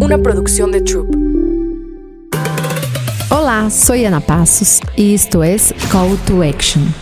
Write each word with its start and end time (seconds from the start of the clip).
una 0.00 0.18
producción 0.18 0.70
de 0.72 0.80
Troop. 0.82 1.08
Hola, 3.30 3.70
soy 3.70 4.04
Ana 4.04 4.20
Pasos 4.20 4.80
y 4.96 5.14
esto 5.14 5.42
es 5.42 5.74
Call 5.90 6.16
to 6.26 6.42
Action. 6.42 6.94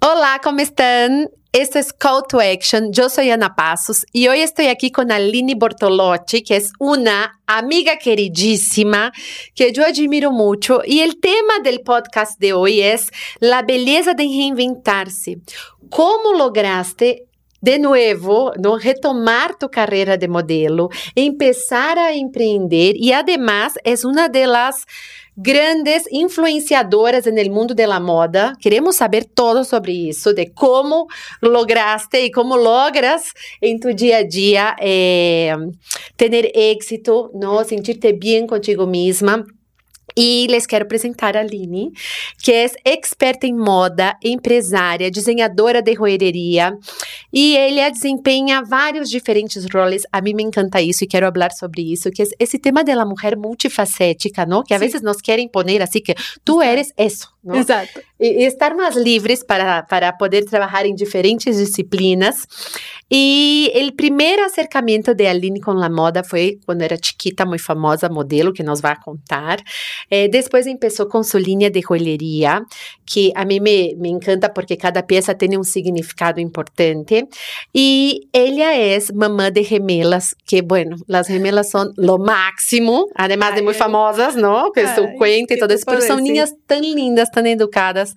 Hola, 0.00 0.40
¿cómo 0.42 0.60
están? 0.60 1.30
Esto 1.52 1.78
es 1.78 1.92
Call 1.92 2.22
to 2.28 2.40
Action. 2.40 2.92
Yo 2.92 3.08
soy 3.08 3.30
Ana 3.30 3.54
Pasos 3.54 4.04
y 4.12 4.28
hoy 4.28 4.40
estoy 4.40 4.66
aquí 4.66 4.90
con 4.90 5.10
Aline 5.10 5.54
Bortolotti, 5.54 6.42
que 6.42 6.56
es 6.56 6.72
una 6.78 7.40
amiga 7.46 7.96
queridísima 7.98 9.12
que 9.54 9.72
yo 9.72 9.84
admiro 9.84 10.30
mucho. 10.30 10.82
Y 10.84 11.00
el 11.00 11.20
tema 11.20 11.60
del 11.62 11.80
podcast 11.80 12.38
de 12.38 12.52
hoy 12.52 12.80
es 12.80 13.10
la 13.40 13.62
belleza 13.62 14.14
de 14.14 14.24
reinventarse. 14.24 15.38
¿Cómo 15.90 16.32
lograste 16.36 17.26
de 17.62 17.78
nuevo, 17.78 18.52
no 18.58 18.74
retomar 18.74 19.54
tu 19.54 19.68
carreira 19.68 20.18
de 20.18 20.26
modelo, 20.26 20.88
empezar 21.14 21.96
a 21.96 22.12
empreender 22.12 22.94
e, 22.96 23.12
además, 23.12 23.74
é 23.84 23.94
uma 24.04 24.28
das 24.28 24.84
grandes 25.36 26.04
influenciadoras 26.10 27.24
no 27.24 27.54
mundo 27.54 27.72
da 27.72 28.00
moda. 28.00 28.52
Queremos 28.60 28.96
saber 28.96 29.24
todo 29.24 29.64
sobre 29.64 29.92
isso, 30.08 30.34
de 30.34 30.46
como 30.46 31.06
lograste 31.40 32.18
e 32.18 32.32
como 32.32 32.56
logras 32.56 33.32
em 33.62 33.78
tu 33.78 33.94
dia 33.94 34.18
a 34.18 34.22
dia 34.22 34.76
eh, 34.80 35.54
ter 36.16 36.50
êxito, 36.54 37.30
não 37.32 37.64
sentir-te 37.64 38.12
bem 38.12 38.46
contigo 38.46 38.86
mesma. 38.86 39.46
E 40.16 40.46
les 40.48 40.66
quero 40.66 40.84
apresentar 40.84 41.36
a 41.36 41.40
Aline, 41.40 41.92
que 42.42 42.52
é 42.52 42.66
experta 42.84 43.46
em 43.46 43.54
moda, 43.54 44.16
empresária, 44.22 45.10
desenhadora 45.10 45.80
de 45.80 45.94
joalheria, 45.94 46.76
e 47.32 47.56
ele 47.56 47.90
desempenha 47.90 48.62
vários 48.62 49.08
diferentes 49.08 49.66
roles. 49.72 50.02
A 50.12 50.20
mim 50.20 50.34
me 50.34 50.42
encanta 50.42 50.80
isso 50.80 51.04
e 51.04 51.06
quero 51.06 51.32
falar 51.32 51.52
sobre 51.52 51.82
isso, 51.82 52.10
que 52.10 52.22
é 52.22 52.26
esse 52.38 52.58
tema 52.58 52.84
da 52.84 53.04
mulher 53.04 53.36
multifacética, 53.36 54.44
não? 54.44 54.62
Que 54.62 54.74
a 54.74 54.78
vezes 54.78 55.00
nos 55.00 55.20
querem 55.20 55.48
poner 55.48 55.82
assim 55.82 56.00
que 56.00 56.14
tu 56.44 56.60
eres 56.60 56.92
isso, 56.98 57.31
Exato. 57.44 58.00
E, 58.20 58.44
estar 58.44 58.74
mais 58.74 58.94
livres 58.94 59.42
para, 59.42 59.82
para 59.82 60.12
poder 60.12 60.44
trabalhar 60.44 60.86
em 60.86 60.94
diferentes 60.94 61.56
disciplinas. 61.56 62.46
E 63.10 63.70
o 63.88 63.92
primeiro 63.92 64.42
acercamento 64.44 65.14
de 65.14 65.26
Aline 65.26 65.60
com 65.60 65.72
a 65.72 65.90
moda 65.90 66.24
foi 66.24 66.58
quando 66.64 66.82
era 66.82 66.96
chiquita, 66.96 67.44
muito 67.44 67.62
famosa 67.62 68.08
modelo, 68.08 68.52
que 68.52 68.62
nos 68.62 68.80
vai 68.80 68.96
contar. 69.04 69.58
Eh, 70.10 70.28
depois 70.28 70.64
começou 70.64 71.06
com 71.06 71.22
sua 71.22 71.40
linha 71.40 71.70
de 71.70 71.80
joalheria, 71.80 72.62
que 73.04 73.30
a 73.34 73.44
mim 73.44 73.60
me, 73.60 73.94
me 73.96 74.08
encanta 74.08 74.48
porque 74.48 74.76
cada 74.76 75.02
peça 75.02 75.34
tem 75.34 75.58
um 75.58 75.62
significado 75.62 76.40
importante. 76.40 77.26
E 77.74 78.20
ela 78.32 78.74
é 78.74 78.98
mamã 79.14 79.50
de 79.50 79.62
gemelas, 79.62 80.34
que, 80.46 80.62
bueno, 80.62 80.96
as 81.12 81.26
gemelas 81.26 81.68
são 81.68 81.92
lo 81.98 82.18
máximo, 82.18 83.08
además 83.14 83.54
de 83.54 83.62
muito 83.62 83.76
famosas, 83.76 84.36
não? 84.36 84.72
Que 84.72 84.86
su 84.88 85.06
cuenta 85.18 85.52
e 85.52 85.58
todo 85.58 85.74
isso, 85.74 85.84
mas 85.86 86.04
são 86.04 86.18
niñas 86.18 86.54
tão 86.66 86.80
lindas, 86.80 87.28
tão 87.32 87.46
educadas. 87.46 88.14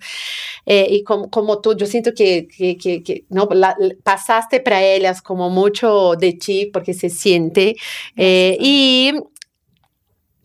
Eh, 0.66 0.96
e 0.96 1.02
como, 1.04 1.28
como 1.28 1.56
tu, 1.56 1.74
eu 1.78 1.86
sinto 1.86 2.12
que, 2.12 2.42
que, 2.42 2.74
que, 2.74 3.00
que 3.00 3.24
no, 3.30 3.48
la, 3.52 3.76
passaste 4.04 4.60
para 4.60 4.80
elas 4.80 5.20
como 5.20 5.48
muito 5.50 6.14
de 6.16 6.32
ti, 6.34 6.70
porque 6.72 6.92
se 6.92 7.08
siente. 7.08 7.74
Eh, 8.16 8.56
e 8.60 9.12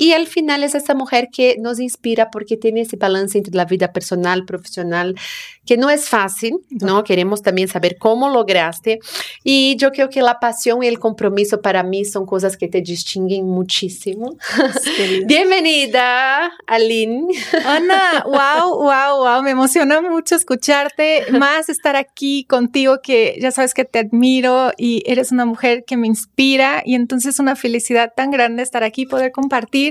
Y 0.02 0.14
al 0.14 0.26
final 0.26 0.64
es 0.64 0.74
esa 0.74 0.96
mujer 0.96 1.30
que 1.32 1.58
nos 1.60 1.80
inspira 1.80 2.32
porque 2.32 2.58
tiene 2.58 2.82
ese 2.82 2.98
balance 2.98 3.38
entre 3.38 3.54
la 3.54 3.66
vida 3.66 3.94
personal, 3.94 4.46
profesional, 4.46 5.16
que 5.64 5.78
no 5.78 5.92
es 5.92 6.10
fácil, 6.10 6.56
¿no? 6.72 7.04
Queremos 7.04 7.44
también 7.44 7.68
saber 7.68 7.98
cómo 8.00 8.28
lograste. 8.28 8.98
Y 9.44 9.76
yo 9.76 9.92
creo 9.92 10.10
que 10.10 10.24
la 10.24 10.40
pasión 10.40 10.82
y 10.82 10.88
el 10.88 10.98
compromiso 10.98 11.62
para 11.62 11.84
mí 11.84 12.04
son 12.04 12.26
cosas 12.26 12.58
que 12.58 12.68
te 12.68 12.82
distinguen 12.82 13.46
muchísimo. 13.46 14.38
Bienvenida, 15.28 16.52
Aline. 16.66 17.28
Ana, 17.64 18.26
wow, 18.26 18.82
wow, 18.82 19.18
wow. 19.20 19.44
Me 19.44 19.52
emociona 19.52 20.02
mucho 20.02 20.34
escucharte, 20.34 21.26
más 21.32 21.70
estar 21.70 21.96
aquí 21.96 22.46
contigo, 22.46 23.02
que 23.04 23.38
ya 23.40 23.52
sabes 23.52 23.76
que 23.76 23.86
te 23.86 24.00
admiro 24.00 24.72
y 24.80 25.04
eres 25.06 25.32
una 25.32 25.46
mujer 25.46 25.84
que 25.86 25.96
me 25.96 26.08
inspira. 26.08 26.82
Y 26.84 26.96
entonces 26.96 27.38
una 27.38 27.56
felicidad 27.56 28.14
tan 28.16 28.32
grande 28.32 28.64
estar 28.64 28.84
aquí, 28.84 29.06
poder 29.06 29.32
compartir 29.32 29.91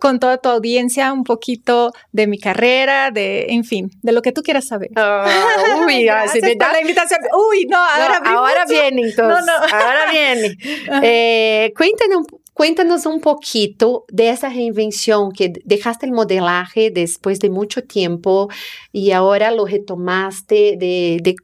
con 0.00 0.18
toda 0.18 0.38
tu 0.38 0.48
audiencia 0.48 1.12
un 1.12 1.22
poquito 1.24 1.92
de 2.10 2.26
mi 2.26 2.38
carrera, 2.38 3.10
de, 3.12 3.46
en 3.50 3.64
fin, 3.64 3.90
de 4.02 4.12
lo 4.12 4.22
que 4.22 4.32
tú 4.32 4.42
quieras 4.42 4.66
saber. 4.66 4.90
Oh, 4.96 5.84
uy, 5.84 6.08
así 6.08 6.40
me 6.40 6.56
da 6.56 6.72
la 6.72 6.80
invitación. 6.80 7.20
Uy, 7.50 7.66
no, 7.66 7.76
ahora, 7.76 8.20
no, 8.24 8.38
ahora 8.38 8.64
viene 8.66 9.02
entonces. 9.02 9.46
No, 9.46 9.46
no. 9.46 9.52
Ahora 9.52 10.10
viene. 10.10 10.56
Eh, 11.02 11.72
cuéntanos, 11.76 12.26
cuéntanos 12.54 13.06
un 13.06 13.20
poquito 13.20 14.04
de 14.08 14.30
esa 14.30 14.48
reinvención 14.48 15.32
que 15.32 15.52
dejaste 15.64 16.06
el 16.06 16.12
modelaje 16.12 16.90
después 16.90 17.38
de 17.38 17.50
mucho 17.50 17.82
tiempo 17.82 18.48
y 18.92 19.12
ahora 19.12 19.50
lo 19.50 19.66
retomaste 19.66 20.76
de, 20.78 21.20
de 21.22 21.36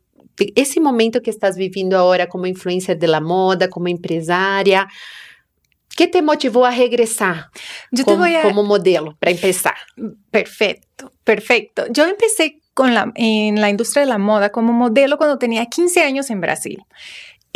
esse 0.55 0.81
momento 0.81 1.21
que 1.21 1.31
estás 1.31 1.57
viviendo 1.57 1.99
ahora 1.99 2.27
como 2.27 2.47
influencer 2.47 2.99
de 2.99 3.07
la 3.07 3.21
moda, 3.21 3.69
como 3.69 3.89
empresária. 3.89 4.89
¿Qué 5.97 6.07
te 6.09 6.23
motivó 6.23 6.67
a 6.67 6.71
regresar 6.71 7.51
Yo 7.91 8.05
como, 8.05 8.17
te 8.17 8.31
voy 8.31 8.35
a... 8.37 8.43
como 8.43 8.63
modelo 8.63 9.17
para 9.19 9.33
empezar? 9.33 9.75
Perfecto, 10.31 11.11
perfecto. 11.25 11.87
Yo 11.91 12.05
empecé 12.05 12.61
con 12.75 12.95
la, 12.95 13.11
en 13.15 13.61
la 13.61 13.71
industria 13.71 14.03
de 14.03 14.09
la 14.09 14.19
moda 14.19 14.51
como 14.51 14.73
modelo 14.73 15.17
cuando 15.17 15.39
tenía 15.39 15.65
15 15.65 16.03
años 16.03 16.29
en 16.31 16.43
Brasil. 16.43 16.85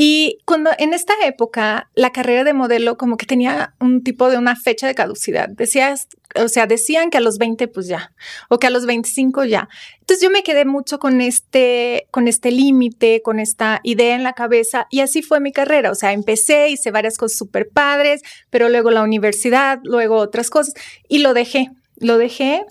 Y 0.02 0.38
cuando 0.46 0.70
en 0.78 0.94
esta 0.94 1.12
época 1.24 1.90
la 1.94 2.10
carrera 2.10 2.42
de 2.42 2.54
modelo 2.54 2.96
como 2.96 3.18
que 3.18 3.26
tenía 3.26 3.74
un 3.80 4.02
tipo 4.02 4.30
de 4.30 4.38
una 4.38 4.56
fecha 4.56 4.86
de 4.86 4.94
caducidad. 4.94 5.50
Decías, 5.50 6.08
o 6.36 6.48
sea, 6.48 6.66
decían 6.66 7.10
que 7.10 7.18
a 7.18 7.20
los 7.20 7.38
20 7.38 7.68
pues 7.68 7.86
ya, 7.86 8.12
o 8.48 8.58
que 8.58 8.66
a 8.66 8.70
los 8.70 8.86
25 8.86 9.44
ya. 9.44 9.68
Entonces 10.00 10.22
yo 10.22 10.30
me 10.30 10.42
quedé 10.42 10.64
mucho 10.64 10.98
con 10.98 11.20
este, 11.20 12.06
con 12.10 12.28
este 12.28 12.50
límite, 12.50 13.22
con 13.22 13.40
esta 13.40 13.80
idea 13.82 14.14
en 14.14 14.22
la 14.22 14.32
cabeza 14.32 14.86
y 14.90 15.00
así 15.00 15.22
fue 15.22 15.40
mi 15.40 15.52
carrera. 15.52 15.90
O 15.90 15.94
sea, 15.94 16.12
empecé, 16.12 16.68
hice 16.68 16.90
varias 16.90 17.16
cosas 17.16 17.38
súper 17.38 17.68
padres, 17.68 18.22
pero 18.50 18.68
luego 18.68 18.90
la 18.90 19.02
universidad, 19.02 19.80
luego 19.82 20.16
otras 20.16 20.50
cosas 20.50 20.74
y 21.08 21.18
lo 21.18 21.34
dejé, 21.34 21.70
lo 21.96 22.18
dejé 22.18 22.64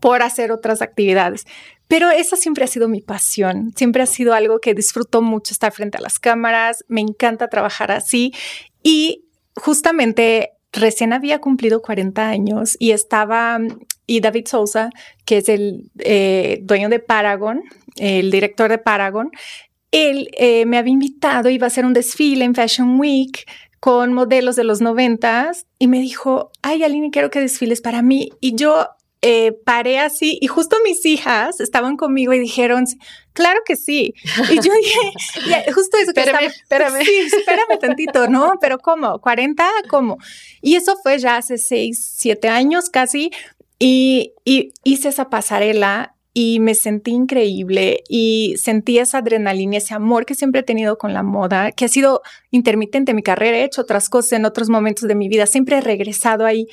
por 0.00 0.22
hacer 0.22 0.52
otras 0.52 0.82
actividades. 0.82 1.46
Pero 1.88 2.10
esa 2.10 2.36
siempre 2.36 2.64
ha 2.64 2.68
sido 2.68 2.88
mi 2.88 3.00
pasión, 3.00 3.72
siempre 3.74 4.02
ha 4.02 4.06
sido 4.06 4.34
algo 4.34 4.60
que 4.60 4.74
disfruto 4.74 5.22
mucho 5.22 5.54
estar 5.54 5.72
frente 5.72 5.96
a 5.96 6.02
las 6.02 6.18
cámaras, 6.18 6.84
me 6.86 7.00
encanta 7.00 7.48
trabajar 7.48 7.90
así 7.90 8.32
y 8.82 9.24
justamente 9.56 10.52
recién 10.72 11.12
había 11.12 11.40
cumplido 11.40 11.82
40 11.82 12.28
años 12.28 12.76
y 12.78 12.92
estaba, 12.92 13.58
y 14.06 14.20
David 14.20 14.46
Sousa, 14.46 14.90
que 15.24 15.38
es 15.38 15.48
el 15.48 15.90
eh, 15.98 16.60
dueño 16.62 16.88
de 16.88 17.00
Paragon, 17.00 17.62
el 17.96 18.30
director 18.30 18.70
de 18.70 18.78
Paragon, 18.78 19.30
él 19.90 20.28
eh, 20.36 20.66
me 20.66 20.78
había 20.78 20.92
invitado, 20.92 21.48
iba 21.48 21.66
a 21.66 21.68
hacer 21.68 21.86
un 21.86 21.94
desfile 21.94 22.44
en 22.44 22.54
Fashion 22.54 23.00
Week 23.00 23.46
con 23.80 24.12
modelos 24.12 24.56
de 24.56 24.64
los 24.64 24.80
noventas 24.80 25.66
y 25.78 25.86
me 25.88 26.00
dijo, 26.00 26.50
ay, 26.62 26.82
Aline, 26.82 27.10
quiero 27.10 27.30
que 27.30 27.40
desfiles 27.40 27.80
para 27.80 28.02
mí. 28.02 28.30
Y 28.40 28.54
yo 28.56 28.88
eh, 29.20 29.52
paré 29.64 29.98
así 29.98 30.38
y 30.40 30.46
justo 30.46 30.76
mis 30.84 31.04
hijas 31.04 31.60
estaban 31.60 31.96
conmigo 31.96 32.32
y 32.32 32.38
dijeron, 32.38 32.84
claro 33.32 33.60
que 33.64 33.76
sí. 33.76 34.14
Y 34.50 34.56
yo 34.56 34.72
dije, 34.74 35.72
justo 35.74 35.96
eso 35.98 36.12
que 36.12 36.20
espérame, 36.20 36.46
espérame. 36.46 37.04
Sí, 37.04 37.12
espérame 37.36 37.78
tantito, 37.80 38.28
¿no? 38.28 38.54
Pero 38.60 38.78
¿cómo? 38.78 39.20
¿40? 39.20 39.64
¿Cómo? 39.88 40.18
Y 40.62 40.76
eso 40.76 40.96
fue 41.02 41.18
ya 41.18 41.36
hace 41.36 41.58
seis, 41.58 42.14
siete 42.16 42.48
años 42.48 42.90
casi. 42.90 43.30
Y, 43.80 44.32
y 44.44 44.72
hice 44.84 45.08
esa 45.08 45.30
pasarela 45.30 46.14
y 46.40 46.60
me 46.60 46.74
sentí 46.74 47.10
increíble 47.10 48.04
y 48.08 48.54
sentí 48.58 48.98
esa 48.98 49.18
adrenalina, 49.18 49.78
ese 49.78 49.94
amor 49.94 50.24
que 50.24 50.36
siempre 50.36 50.60
he 50.60 50.64
tenido 50.64 50.96
con 50.96 51.12
la 51.12 51.24
moda, 51.24 51.72
que 51.72 51.84
ha 51.84 51.88
sido 51.88 52.22
intermitente 52.52 53.10
en 53.10 53.16
mi 53.16 53.24
carrera, 53.24 53.58
he 53.58 53.64
hecho 53.64 53.80
otras 53.80 54.08
cosas 54.08 54.34
en 54.34 54.44
otros 54.44 54.68
momentos 54.68 55.08
de 55.08 55.16
mi 55.16 55.28
vida, 55.28 55.46
siempre 55.46 55.78
he 55.78 55.80
regresado 55.80 56.46
ahí 56.46 56.68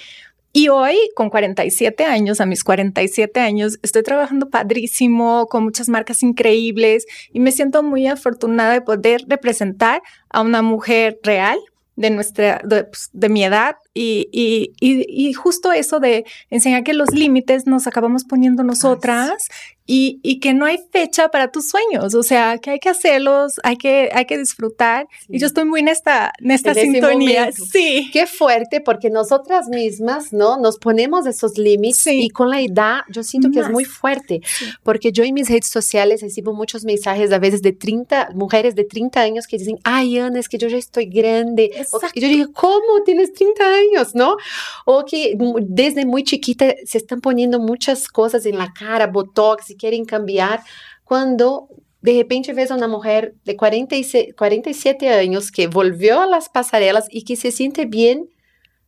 y 0.57 0.69
hoy, 0.69 0.95
con 1.17 1.29
47 1.29 2.05
años, 2.05 2.39
a 2.39 2.45
mis 2.45 2.63
47 2.63 3.41
años, 3.41 3.77
estoy 3.83 4.03
trabajando 4.03 4.49
padrísimo, 4.49 5.47
con 5.47 5.65
muchas 5.65 5.89
marcas 5.89 6.23
increíbles 6.23 7.05
y 7.33 7.41
me 7.41 7.51
siento 7.51 7.83
muy 7.83 8.07
afortunada 8.07 8.71
de 8.71 8.79
poder 8.79 9.25
representar 9.27 10.01
a 10.29 10.39
una 10.39 10.61
mujer 10.61 11.19
real 11.23 11.59
de 11.97 12.09
nuestra, 12.09 12.61
de, 12.63 12.85
pues, 12.85 13.09
de 13.11 13.27
mi 13.27 13.43
edad 13.43 13.75
y, 13.97 14.27
y, 14.33 14.73
y, 14.81 15.31
justo 15.31 15.71
eso 15.71 16.01
de 16.01 16.25
enseñar 16.49 16.83
que 16.83 16.93
los 16.93 17.11
límites 17.13 17.65
nos 17.65 17.87
acabamos 17.87 18.25
poniendo 18.25 18.61
nosotras 18.61 19.47
y, 19.87 20.19
y, 20.23 20.39
que 20.39 20.53
no 20.53 20.65
hay 20.65 20.79
fecha 20.91 21.29
para 21.29 21.51
tus 21.51 21.69
sueños, 21.69 22.15
o 22.15 22.23
sea, 22.23 22.57
que 22.57 22.71
hay 22.71 22.79
que 22.79 22.89
hacerlos, 22.89 23.53
hay 23.63 23.77
que, 23.77 24.09
hay 24.11 24.25
que 24.25 24.37
disfrutar. 24.37 25.07
Y 25.29 25.37
yo 25.37 25.45
estoy 25.45 25.65
muy 25.65 25.81
en 25.81 25.89
esta, 25.89 26.33
en 26.39 26.51
esta 26.51 26.73
sintonía. 26.73 27.51
Sí. 27.51 28.09
Qué 28.11 28.25
fuerte, 28.25 28.81
porque 28.81 29.11
nosotras 29.11 29.69
mismas, 29.69 30.33
¿no? 30.33 30.57
Nos 30.57 30.79
ponemos 30.79 31.27
esos 31.27 31.57
límites 31.59 32.07
y 32.07 32.29
con 32.31 32.49
la 32.49 32.61
edad 32.61 33.01
yo 33.09 33.21
siento 33.21 33.51
que 33.51 33.59
es 33.59 33.69
muy 33.69 33.85
fuerte, 33.85 34.41
porque 34.81 35.11
yo 35.11 35.23
en 35.23 35.35
mis 35.35 35.49
redes 35.49 35.67
sociales 35.67 36.21
recibo 36.21 36.53
muchos 36.53 36.83
mensajes 36.83 37.31
a 37.31 37.37
veces 37.37 37.61
de 37.61 37.71
30, 37.71 38.31
mujeres 38.33 38.73
de 38.73 38.85
30 38.85 39.21
años 39.21 39.45
que 39.47 39.59
dicen, 39.59 39.77
ay, 39.83 40.17
Ana, 40.17 40.39
es 40.39 40.49
que 40.49 40.57
yo 40.57 40.67
ya 40.67 40.77
estoy 40.77 41.05
grande. 41.05 41.71
y 42.13 42.19
yo 42.19 42.27
digo, 42.27 42.51
¿cómo 42.53 43.03
tienes 43.05 43.33
30 43.33 43.63
años, 43.63 43.84
no? 44.13 44.37
O 44.85 45.05
que 45.05 45.35
desde 45.61 46.05
muy 46.05 46.23
chiquita 46.23 46.73
se 46.85 46.97
están 46.97 47.21
poniendo 47.21 47.59
muchas 47.59 48.07
cosas 48.07 48.45
en 48.45 48.57
la 48.57 48.73
cara, 48.73 49.07
botox 49.07 49.73
quieren 49.77 50.05
cambiar, 50.05 50.61
cuando 51.03 51.67
de 52.01 52.13
repente 52.17 52.53
ves 52.53 52.69
a 52.71 52.75
una 52.75 52.87
mujer 52.87 53.35
de 53.45 53.55
46, 53.55 54.35
47 54.37 55.09
años 55.09 55.51
que 55.51 55.67
volvió 55.67 56.21
a 56.21 56.27
las 56.27 56.49
pasarelas 56.49 57.07
y 57.09 57.23
que 57.23 57.35
se 57.35 57.51
siente 57.51 57.85
bien 57.85 58.29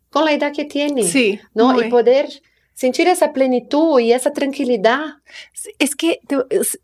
con 0.09 0.25
la 0.25 0.33
edad 0.33 0.53
que 0.53 0.65
tiene. 0.65 1.03
Sí. 1.03 1.39
¿no? 1.53 1.81
Y 1.81 1.89
poder 1.89 2.29
sentir 2.77 3.07
esa 3.07 3.33
plenitud 3.33 3.99
y 3.99 4.11
esa 4.11 4.31
tranquilidad. 4.33 5.15
Es 5.79 5.95
que, 5.95 6.19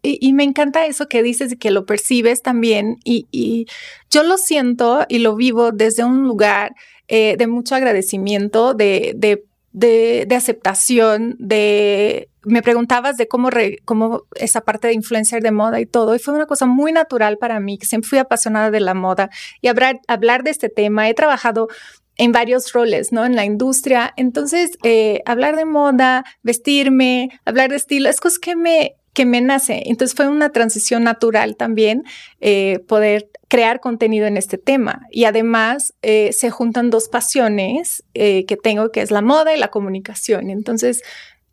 y, 0.02 0.34
me 0.34 0.44
encanta 0.44 0.88
eso 0.88 1.08
que 1.08 1.22
dices 1.22 1.52
y 1.54 1.58
que 1.58 1.70
lo 1.70 1.86
percibes 1.86 2.42
también, 2.42 2.98
y, 3.04 3.28
y 3.32 3.68
yo 4.10 4.24
lo 4.24 4.40
siento 4.40 5.06
y 5.08 5.20
lo 5.20 5.36
vivo 5.36 5.72
desde 5.72 6.04
un 6.04 6.24
lugar 6.24 6.74
eh, 7.16 7.36
de 7.38 7.46
mucho 7.46 7.76
agradecimiento, 7.76 8.74
de, 8.74 9.14
de 9.16 9.46
de, 9.76 10.26
de, 10.28 10.36
aceptación, 10.36 11.36
de... 11.40 12.30
Me 12.44 12.62
preguntabas 12.62 13.18
de 13.18 13.28
cómo, 13.28 13.50
cómo 13.86 14.24
esa 14.36 14.62
parte 14.62 14.88
de 14.88 14.94
influencer 14.94 15.42
de 15.42 15.52
moda 15.52 15.80
y 15.80 15.86
todo, 15.86 16.14
y 16.14 16.20
fue 16.20 16.34
una 16.34 16.46
cosa 16.46 16.66
muy 16.68 16.92
natural 16.92 17.38
para 17.38 17.60
mí, 17.60 17.78
que 17.78 17.88
siempre 17.88 18.10
fui 18.10 18.20
apasionada 18.20 18.70
de 18.70 18.80
la 18.80 18.94
moda 18.94 19.30
y 19.62 19.68
hablar, 19.68 20.00
hablar 20.08 20.44
de 20.44 20.52
este 20.52 20.70
tema. 20.70 21.10
He 21.10 21.14
trabajado 21.14 21.70
en 22.18 22.32
varios 22.32 22.72
roles, 22.74 23.12
¿no? 23.12 23.26
En 23.26 23.36
la 23.36 23.46
industria. 23.46 24.14
Entonces, 24.16 24.78
eh, 24.84 25.22
hablar 25.26 25.56
de 25.56 25.66
moda, 25.66 26.24
vestirme, 26.44 27.30
hablar 27.46 27.72
de 27.72 27.78
estilo, 27.78 28.10
es 28.10 28.20
cosas 28.20 28.40
que 28.40 28.56
me, 28.56 28.96
que 29.14 29.26
me 29.26 29.42
nace. 29.42 29.84
Entonces 29.86 30.16
fue 30.16 30.28
una 30.28 30.52
transición 30.52 31.04
natural 31.04 31.56
también 31.56 32.04
eh, 32.42 32.80
poder 32.88 33.30
crear 33.48 33.80
contenido 33.80 34.26
en 34.26 34.38
este 34.38 34.58
tema. 34.58 35.08
Y 35.12 35.26
además 35.26 35.94
eh, 36.02 36.32
se 36.34 36.50
juntan 36.50 36.90
dos 36.90 37.08
pasiones 37.08 38.04
eh, 38.16 38.46
que 38.46 38.58
tengo, 38.58 38.92
que 38.92 39.02
es 39.02 39.12
la 39.12 39.22
moda 39.22 39.56
y 39.56 39.60
la 39.60 39.70
comunicación. 39.70 40.50
Entonces 40.50 41.04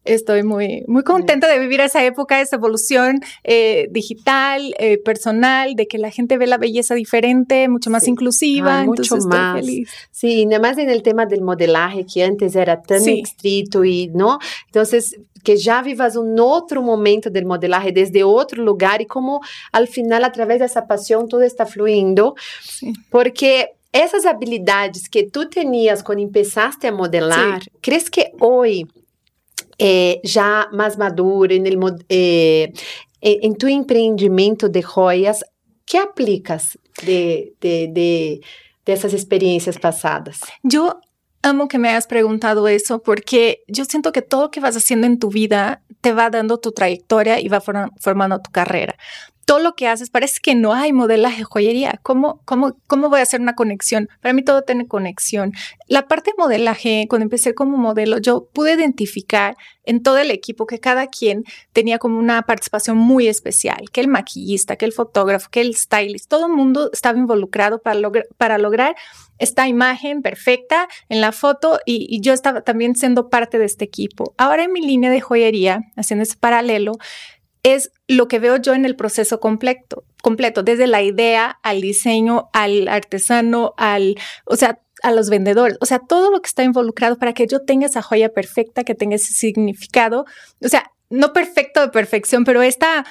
estoy 0.06 0.42
muy, 0.42 0.82
muy 0.88 1.02
contenta 1.02 1.46
de 1.46 1.58
vivir 1.58 1.82
esa 1.82 2.02
época, 2.02 2.40
esa 2.40 2.56
evolución 2.56 3.20
digital, 3.90 4.74
personal, 5.04 5.74
de 5.74 5.86
que 5.86 5.98
la 5.98 6.10
gente 6.10 6.38
ve 6.38 6.46
la 6.46 6.56
belleza 6.56 6.94
diferente, 6.94 7.68
mucho 7.68 7.90
más 7.90 8.08
inclusiva. 8.08 8.82
mucho 8.84 9.18
más. 9.28 9.62
Sí, 10.10 10.46
nada 10.46 10.62
más 10.62 10.78
en 10.78 10.88
el 10.88 11.02
tema 11.02 11.26
del 11.26 11.42
modelaje 11.42 12.06
que 12.12 12.24
antes 12.24 12.56
era 12.56 12.80
tan 12.80 13.06
estricto 13.06 13.84
y, 13.84 14.08
¿no? 14.08 14.38
Entonces, 14.68 15.16
que 15.42 15.56
já 15.56 15.82
vivas 15.82 16.16
um 16.16 16.34
outro 16.40 16.82
momento 16.82 17.30
do 17.30 17.46
modelaje 17.46 17.92
desde 17.92 18.22
outro 18.22 18.62
lugar 18.62 19.00
e 19.00 19.06
como 19.06 19.40
al 19.72 19.86
final, 19.86 20.24
através 20.24 20.60
dessa 20.60 20.82
paixão, 20.82 21.26
tudo 21.26 21.42
está 21.42 21.66
fluindo. 21.66 22.34
Sim. 22.62 22.92
Porque 23.10 23.70
essas 23.92 24.24
habilidades 24.24 25.08
que 25.08 25.24
tu 25.30 25.46
tenias 25.46 26.02
quando 26.02 26.24
começaste 26.30 26.86
a 26.86 26.92
modelar, 26.92 27.62
Sim. 27.62 27.70
crees 27.82 28.08
que 28.08 28.30
hoje, 28.40 28.86
eh, 29.78 30.20
já 30.24 30.68
mais 30.72 30.96
maduro, 30.96 31.52
em, 31.52 31.64
eh, 32.08 32.72
em 33.22 33.52
tu 33.52 33.68
empreendimento 33.68 34.68
de 34.68 34.80
joias, 34.80 35.40
que 35.84 35.96
aplicas 35.96 36.76
de, 37.02 37.52
de, 37.60 37.88
de 37.88 38.40
dessas 38.84 39.12
experiências 39.12 39.76
passadas? 39.76 40.40
Eu 40.72 40.94
Amo 41.42 41.68
que 41.68 41.78
me 41.78 41.88
hayas 41.88 42.06
preguntado 42.06 42.68
eso 42.68 43.02
porque 43.02 43.62
yo 43.66 43.84
siento 43.86 44.12
que 44.12 44.20
todo 44.20 44.42
lo 44.42 44.50
que 44.50 44.60
vas 44.60 44.76
haciendo 44.76 45.06
en 45.06 45.18
tu 45.18 45.30
vida 45.30 45.82
te 46.02 46.12
va 46.12 46.28
dando 46.28 46.58
tu 46.58 46.72
trayectoria 46.72 47.40
y 47.40 47.48
va 47.48 47.60
formando 47.60 48.40
tu 48.40 48.50
carrera 48.50 48.96
todo 49.50 49.58
lo 49.58 49.74
que 49.74 49.88
haces, 49.88 50.10
parece 50.10 50.38
que 50.40 50.54
no 50.54 50.74
hay 50.74 50.92
modelaje, 50.92 51.42
joyería. 51.42 51.98
¿Cómo, 52.04 52.40
cómo, 52.44 52.76
¿Cómo 52.86 53.08
voy 53.08 53.18
a 53.18 53.24
hacer 53.24 53.40
una 53.40 53.56
conexión? 53.56 54.08
Para 54.22 54.32
mí 54.32 54.44
todo 54.44 54.62
tiene 54.62 54.86
conexión. 54.86 55.54
La 55.88 56.06
parte 56.06 56.30
de 56.30 56.40
modelaje, 56.40 57.06
cuando 57.08 57.24
empecé 57.24 57.52
como 57.52 57.76
modelo, 57.76 58.18
yo 58.18 58.48
pude 58.52 58.74
identificar 58.74 59.56
en 59.82 60.04
todo 60.04 60.18
el 60.18 60.30
equipo 60.30 60.68
que 60.68 60.78
cada 60.78 61.08
quien 61.08 61.42
tenía 61.72 61.98
como 61.98 62.16
una 62.20 62.42
participación 62.42 62.96
muy 62.96 63.26
especial, 63.26 63.90
que 63.90 64.00
el 64.00 64.06
maquillista, 64.06 64.76
que 64.76 64.84
el 64.84 64.92
fotógrafo, 64.92 65.48
que 65.50 65.62
el 65.62 65.74
stylist, 65.74 66.30
todo 66.30 66.46
el 66.46 66.52
mundo 66.52 66.88
estaba 66.92 67.18
involucrado 67.18 67.82
para, 67.82 67.98
para 68.36 68.56
lograr 68.56 68.94
esta 69.38 69.66
imagen 69.66 70.22
perfecta 70.22 70.86
en 71.08 71.20
la 71.20 71.32
foto 71.32 71.80
y, 71.84 72.06
y, 72.08 72.20
yo 72.20 72.34
estaba 72.34 72.60
también 72.60 72.94
siendo 72.94 73.30
parte 73.30 73.58
de 73.58 73.64
este 73.64 73.84
equipo. 73.84 74.32
Ahora 74.38 74.62
en 74.62 74.72
mi 74.72 74.80
línea 74.80 75.10
de 75.10 75.20
joyería, 75.20 75.80
haciendo 75.96 76.22
ese 76.22 76.36
paralelo, 76.36 76.92
es 77.62 77.92
lo 78.08 78.28
que 78.28 78.38
veo 78.38 78.56
yo 78.56 78.74
en 78.74 78.84
el 78.84 78.96
proceso 78.96 79.40
completo, 79.40 80.04
completo, 80.22 80.62
desde 80.62 80.86
la 80.86 81.02
idea 81.02 81.58
al 81.62 81.80
diseño, 81.80 82.48
al 82.52 82.88
artesano, 82.88 83.74
al, 83.76 84.16
o 84.44 84.56
sea, 84.56 84.80
a 85.02 85.12
los 85.12 85.30
vendedores, 85.30 85.78
o 85.80 85.86
sea, 85.86 85.98
todo 85.98 86.30
lo 86.30 86.40
que 86.40 86.48
está 86.48 86.62
involucrado 86.62 87.16
para 87.16 87.32
que 87.32 87.46
yo 87.46 87.60
tenga 87.60 87.86
esa 87.86 88.02
joya 88.02 88.30
perfecta, 88.30 88.84
que 88.84 88.94
tenga 88.94 89.16
ese 89.16 89.32
significado, 89.32 90.26
o 90.62 90.68
sea, 90.68 90.92
no 91.08 91.32
perfecto 91.32 91.80
de 91.80 91.88
perfección, 91.88 92.44
pero 92.44 92.62
esta 92.62 93.04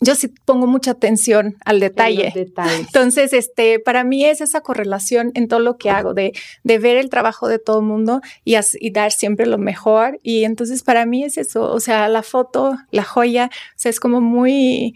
yo 0.00 0.14
sí 0.14 0.28
pongo 0.28 0.66
mucha 0.66 0.92
atención 0.92 1.56
al 1.64 1.80
detalle. 1.80 2.32
Entonces, 2.78 3.32
este, 3.32 3.78
para 3.78 4.04
mí 4.04 4.24
es 4.24 4.40
esa 4.40 4.60
correlación 4.60 5.30
en 5.34 5.48
todo 5.48 5.60
lo 5.60 5.76
que 5.76 5.90
hago, 5.90 6.14
de, 6.14 6.32
de 6.64 6.78
ver 6.78 6.96
el 6.96 7.10
trabajo 7.10 7.48
de 7.48 7.58
todo 7.58 7.80
el 7.80 7.86
mundo 7.86 8.20
y, 8.44 8.56
y, 8.80 8.90
dar 8.90 9.12
siempre 9.12 9.46
lo 9.46 9.58
mejor. 9.58 10.18
Y 10.22 10.44
entonces 10.44 10.82
para 10.82 11.06
mí 11.06 11.24
es 11.24 11.38
eso, 11.38 11.72
o 11.72 11.80
sea, 11.80 12.08
la 12.08 12.22
foto, 12.22 12.76
la 12.90 13.04
joya, 13.04 13.50
o 13.52 13.74
sea, 13.76 13.90
es 13.90 14.00
como 14.00 14.20
muy, 14.20 14.94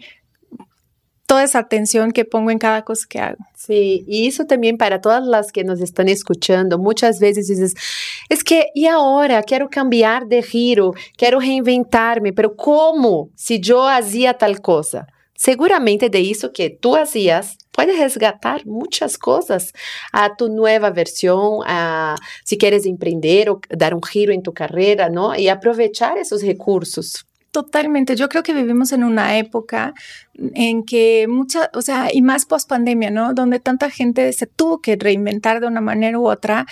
toda 1.27 1.43
esa 1.43 1.59
atención 1.59 2.11
que 2.11 2.25
pongo 2.25 2.49
en 2.51 2.57
cada 2.57 2.83
cosa 2.83 3.05
que 3.07 3.19
hago. 3.19 3.37
Sí, 3.55 4.05
y 4.07 4.27
eso 4.27 4.45
también 4.45 4.77
para 4.77 5.01
todas 5.01 5.23
las 5.25 5.51
que 5.51 5.65
nos 5.65 5.81
están 5.81 6.07
escuchando, 6.07 6.79
muchas 6.79 7.19
veces 7.19 7.49
dices, 7.49 7.75
es 8.29 8.43
que, 8.43 8.67
¿y 8.73 8.87
ahora? 8.87 9.43
Quiero 9.43 9.69
cambiar 9.69 10.27
de 10.27 10.41
giro, 10.41 10.93
quiero 11.17 11.39
reinventarme, 11.41 12.31
pero 12.31 12.55
¿cómo? 12.55 13.29
Si 13.35 13.59
yo 13.59 13.87
hacía 13.87 14.35
tal 14.35 14.61
cosa. 14.61 15.07
Seguramente 15.35 16.09
de 16.09 16.31
eso 16.31 16.51
que 16.51 16.71
tú 16.71 16.95
hacías, 16.95 17.57
puedes 17.71 17.99
resgatar 17.99 18.65
muchas 18.65 19.19
cosas 19.19 19.73
a 20.11 20.35
tu 20.35 20.49
nueva 20.49 20.89
versión, 20.89 21.59
a, 21.67 22.15
si 22.43 22.57
quieres 22.57 22.87
emprender 22.87 23.49
o 23.49 23.61
dar 23.69 23.93
un 23.93 24.01
giro 24.01 24.33
en 24.33 24.41
tu 24.41 24.53
carrera, 24.53 25.09
¿no? 25.09 25.35
Y 25.35 25.49
aprovechar 25.49 26.17
esos 26.17 26.41
recursos. 26.41 27.27
Totalmente. 27.57 28.15
Yo 28.15 28.29
creo 28.29 28.43
que 28.43 28.53
vivimos 28.53 28.91
en 28.91 29.03
una 29.03 29.39
época 29.39 29.95
en 30.35 30.83
que 30.83 31.25
mucha, 31.27 31.71
o 31.73 31.81
sea, 31.81 32.09
y 32.13 32.21
más 32.21 32.45
post 32.45 32.69
pandemia, 32.69 33.09
¿no? 33.09 33.33
Donde 33.33 33.59
tanta 33.59 33.89
gente 33.89 34.31
se 34.33 34.45
tuvo 34.45 34.79
que 34.79 34.95
reinventar 34.95 35.59
de 35.59 35.65
una 35.65 35.81
manera 35.81 36.19
u 36.19 36.29
otra 36.29 36.67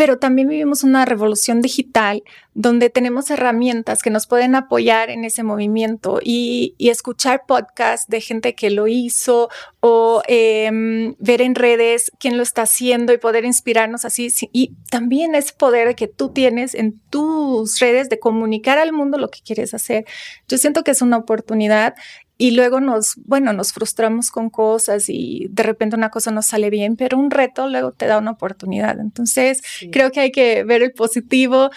pero 0.00 0.16
también 0.16 0.48
vivimos 0.48 0.82
una 0.82 1.04
revolución 1.04 1.60
digital 1.60 2.22
donde 2.54 2.88
tenemos 2.88 3.30
herramientas 3.30 4.00
que 4.00 4.08
nos 4.08 4.26
pueden 4.26 4.54
apoyar 4.54 5.10
en 5.10 5.26
ese 5.26 5.42
movimiento 5.42 6.20
y, 6.24 6.74
escuchar 6.78 7.42
podcasts 7.46 8.08
de 8.08 8.22
gente 8.22 8.54
que 8.54 8.70
lo 8.70 8.86
hizo 8.88 9.50
o 9.80 10.22
em, 10.26 11.16
ver 11.18 11.42
en 11.42 11.54
redes 11.54 12.12
quién 12.18 12.38
lo 12.38 12.42
está 12.42 12.62
haciendo 12.62 13.12
y 13.12 13.18
poder 13.18 13.44
inspirarnos 13.44 14.06
así. 14.06 14.32
Y 14.52 14.74
también 14.90 15.34
es 15.34 15.52
poder 15.52 15.94
que 15.94 16.08
tú 16.08 16.30
tienes 16.30 16.74
en 16.74 16.98
tus 17.10 17.78
redes 17.78 18.08
de 18.08 18.18
comunicar 18.18 18.78
al 18.78 18.94
mundo 18.94 19.18
lo 19.18 19.28
que 19.28 19.40
quieres 19.44 19.74
hacer. 19.74 20.06
Yo 20.48 20.56
siento 20.56 20.82
que 20.82 20.92
es 20.92 21.02
una 21.02 21.18
oportunidad 21.18 21.94
y 22.40 22.52
luego 22.52 22.80
nos, 22.80 23.16
bueno, 23.26 23.52
nos 23.52 23.74
frustramos 23.74 24.30
con 24.30 24.48
cosas 24.48 25.10
y 25.10 25.48
de 25.50 25.62
repente 25.62 25.94
una 25.94 26.08
cosa 26.08 26.30
no 26.30 26.40
sale 26.40 26.70
bien, 26.70 26.96
pero 26.96 27.18
un 27.18 27.30
reto 27.30 27.68
luego 27.68 27.92
te 27.92 28.06
da 28.06 28.16
una 28.16 28.30
oportunidad. 28.30 28.98
Entonces, 28.98 29.60
creo 29.92 30.10
que 30.10 30.20
hay 30.20 30.32
que 30.32 30.64
ver 30.64 30.82
el 30.82 30.92
positivo, 30.92 31.68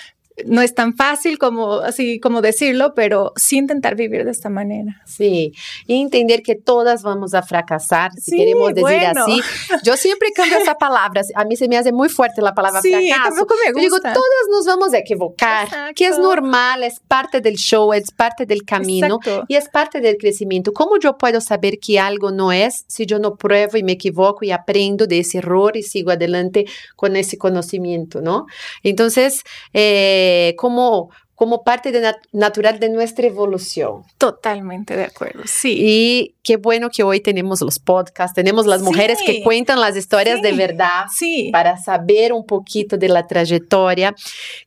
no 0.46 0.62
es 0.62 0.74
tan 0.74 0.96
fácil 0.96 1.38
como 1.38 1.74
así 1.76 2.20
como 2.20 2.42
decirlo, 2.42 2.94
pero 2.96 3.34
sí 3.36 3.58
intentar 3.58 3.96
vivir 3.96 4.26
de 4.26 4.32
esta 4.32 4.50
manera. 4.50 5.02
Sí, 5.06 5.54
y 5.88 6.02
entender 6.02 6.42
que 6.42 6.56
todas 6.56 7.04
vamos 7.04 7.34
a 7.34 7.44
fracasar, 7.44 8.12
si 8.14 8.32
Sí, 8.32 8.38
queremos 8.38 8.70
decir 8.70 8.82
bueno. 8.84 9.22
así. 9.24 9.40
Yo 9.84 9.96
siempre 9.96 10.30
cambio 10.36 10.58
esa 10.58 10.76
palabra, 10.76 11.22
a 11.36 11.46
mí 11.46 11.56
se 11.56 11.68
me 11.68 11.78
hace 11.78 11.92
muy 11.92 12.10
fuerte 12.10 12.42
la 12.42 12.54
palabra 12.54 12.82
Sí, 12.82 12.92
fracaso. 12.92 13.30
tampoco 13.30 13.56
me 13.66 13.72
Yo 13.74 13.80
digo, 13.82 13.96
gusta. 13.98 14.14
todas 14.14 14.30
nos 14.52 14.66
vamos 14.66 14.94
a 14.94 14.98
equivocar, 14.98 15.94
que 15.96 16.08
es 16.08 16.18
normal, 16.18 16.84
es 16.84 17.00
parte 17.00 17.40
del 17.42 17.56
show, 17.56 17.94
es 17.94 18.12
parte 18.12 18.46
del 18.46 18.64
camino 18.64 19.20
Exacto. 19.22 19.46
y 19.48 19.56
es 19.56 19.70
parte 19.70 20.02
del 20.02 20.18
crecimiento. 20.18 20.74
¿Cómo 20.74 20.98
yo 21.00 21.18
puedo 21.18 21.42
saber 21.42 21.78
que 21.80 22.00
algo 22.00 22.32
no 22.32 22.52
es 22.52 22.86
si 22.88 23.06
yo 23.06 23.20
no 23.20 23.36
pruebo 23.36 23.78
y 23.78 23.84
me 23.84 23.92
equivoco 23.94 24.44
y 24.46 24.52
aprendo 24.52 25.06
de 25.06 25.20
ese 25.20 25.38
error 25.40 25.78
y 25.78 25.84
sigo 25.84 26.12
adelante 26.12 26.66
con 26.96 27.16
ese 27.16 27.38
conocimiento, 27.38 28.22
¿no? 28.22 28.48
Entonces, 28.82 29.44
eh, 29.74 30.22
como, 30.58 31.10
como 31.36 31.64
parte 31.64 31.92
de 31.92 32.02
nat- 32.02 32.20
natural 32.32 32.80
de 32.80 32.90
nuestra 32.90 33.26
evolución. 33.28 34.04
Totalmente 34.18 34.96
de 34.96 35.04
acuerdo. 35.06 35.44
Sí. 35.46 35.76
Y 35.80 36.36
qué 36.44 36.58
bueno 36.58 36.90
que 36.90 37.04
hoy 37.04 37.20
tenemos 37.20 37.62
los 37.62 37.80
podcasts, 37.80 38.36
tenemos 38.36 38.66
las 38.66 38.80
Sí. 38.82 38.86
mujeres 38.86 39.20
que 39.26 39.44
cuentan 39.44 39.80
las 39.82 39.96
historias 39.98 40.42
de 40.42 40.52
verdad 40.54 41.06
Sí. 41.14 41.50
para 41.52 41.78
saber 41.78 42.34
un 42.34 42.46
poquito 42.46 42.98
de 42.98 43.10
la 43.10 43.26
trayectoria. 43.28 44.16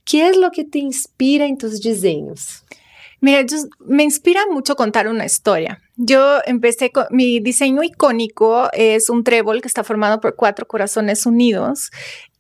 ¿Qué 0.05 0.29
es 0.29 0.37
lo 0.37 0.51
que 0.51 0.65
te 0.65 0.79
inspira 0.79 1.47
en 1.47 1.57
tus 1.57 1.81
diseños? 1.81 2.63
Mira, 3.21 3.41
yo- 3.43 3.57
me 3.81 4.03
inspira 4.05 4.43
mucho 4.51 4.77
contar 4.77 5.09
una 5.09 5.25
historia. 5.25 5.81
Yo 5.97 6.41
empecé 6.45 6.91
con 6.93 7.07
mi 7.11 7.41
diseño 7.41 7.83
icónico 7.83 8.69
es 8.75 9.09
un 9.09 9.25
trébol 9.25 9.63
que 9.63 9.69
está 9.69 9.83
formado 9.83 10.21
por 10.21 10.37
cuatro 10.37 10.67
corazones 10.67 11.25
unidos 11.25 11.91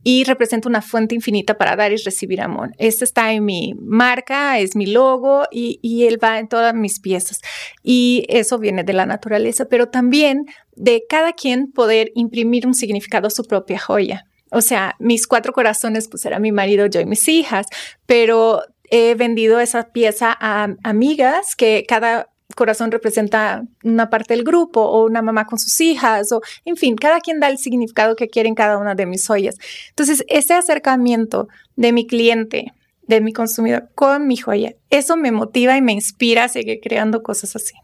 y 0.08 0.22
representa 0.22 0.68
una 0.68 0.82
fuente 0.82 1.16
infinita 1.16 1.58
para 1.58 1.74
dar 1.74 1.90
y 1.90 1.96
recibir 1.96 2.40
amor. 2.40 2.70
Este 2.78 3.04
está 3.04 3.32
en 3.32 3.44
mi 3.44 3.74
marca, 3.76 4.60
es 4.60 4.76
mi 4.76 4.86
logo 4.86 5.46
y, 5.50 5.80
y 5.82 6.04
él 6.04 6.22
va 6.22 6.38
en 6.38 6.46
todas 6.46 6.72
mis 6.76 7.00
piezas. 7.00 7.40
Y 7.82 8.24
eso 8.28 8.56
viene 8.60 8.84
de 8.84 8.92
la 8.92 9.04
naturaleza, 9.04 9.64
pero 9.64 9.88
también 9.88 10.46
de 10.76 11.02
cada 11.08 11.32
quien 11.32 11.72
poder 11.72 12.12
imprimir 12.14 12.68
un 12.68 12.74
significado 12.74 13.26
a 13.26 13.30
su 13.30 13.42
propia 13.46 13.80
joya. 13.80 14.26
O 14.52 14.60
sea, 14.60 14.94
mis 15.00 15.26
cuatro 15.26 15.52
corazones, 15.52 16.06
pues 16.08 16.24
era 16.24 16.38
mi 16.38 16.52
marido, 16.52 16.86
yo 16.86 17.00
y 17.00 17.04
mis 17.04 17.26
hijas, 17.26 17.66
pero 18.06 18.62
he 18.84 19.16
vendido 19.16 19.58
esa 19.58 19.88
pieza 19.90 20.36
a 20.40 20.68
amigas 20.84 21.56
que 21.56 21.84
cada 21.88 22.28
corazón 22.54 22.90
representa 22.90 23.64
una 23.82 24.08
parte 24.08 24.34
del 24.34 24.44
grupo 24.44 24.80
o 24.80 25.04
una 25.04 25.22
mamá 25.22 25.46
con 25.46 25.58
sus 25.58 25.80
hijas 25.80 26.30
o 26.32 26.40
en 26.64 26.76
fin, 26.76 26.96
cada 26.96 27.20
quien 27.20 27.40
da 27.40 27.48
el 27.48 27.58
significado 27.58 28.16
que 28.16 28.28
quiere 28.28 28.48
en 28.48 28.54
cada 28.54 28.78
una 28.78 28.94
de 28.94 29.06
mis 29.06 29.26
joyas. 29.26 29.56
Entonces, 29.90 30.24
ese 30.28 30.54
acercamiento 30.54 31.48
de 31.74 31.92
mi 31.92 32.06
cliente, 32.06 32.72
de 33.02 33.20
mi 33.20 33.32
consumidor 33.32 33.88
con 33.94 34.26
mi 34.26 34.36
joya, 34.36 34.74
eso 34.90 35.16
me 35.16 35.32
motiva 35.32 35.76
y 35.76 35.82
me 35.82 35.92
inspira 35.92 36.44
a 36.44 36.48
seguir 36.48 36.80
creando 36.82 37.22
cosas 37.22 37.56
así. 37.56 37.74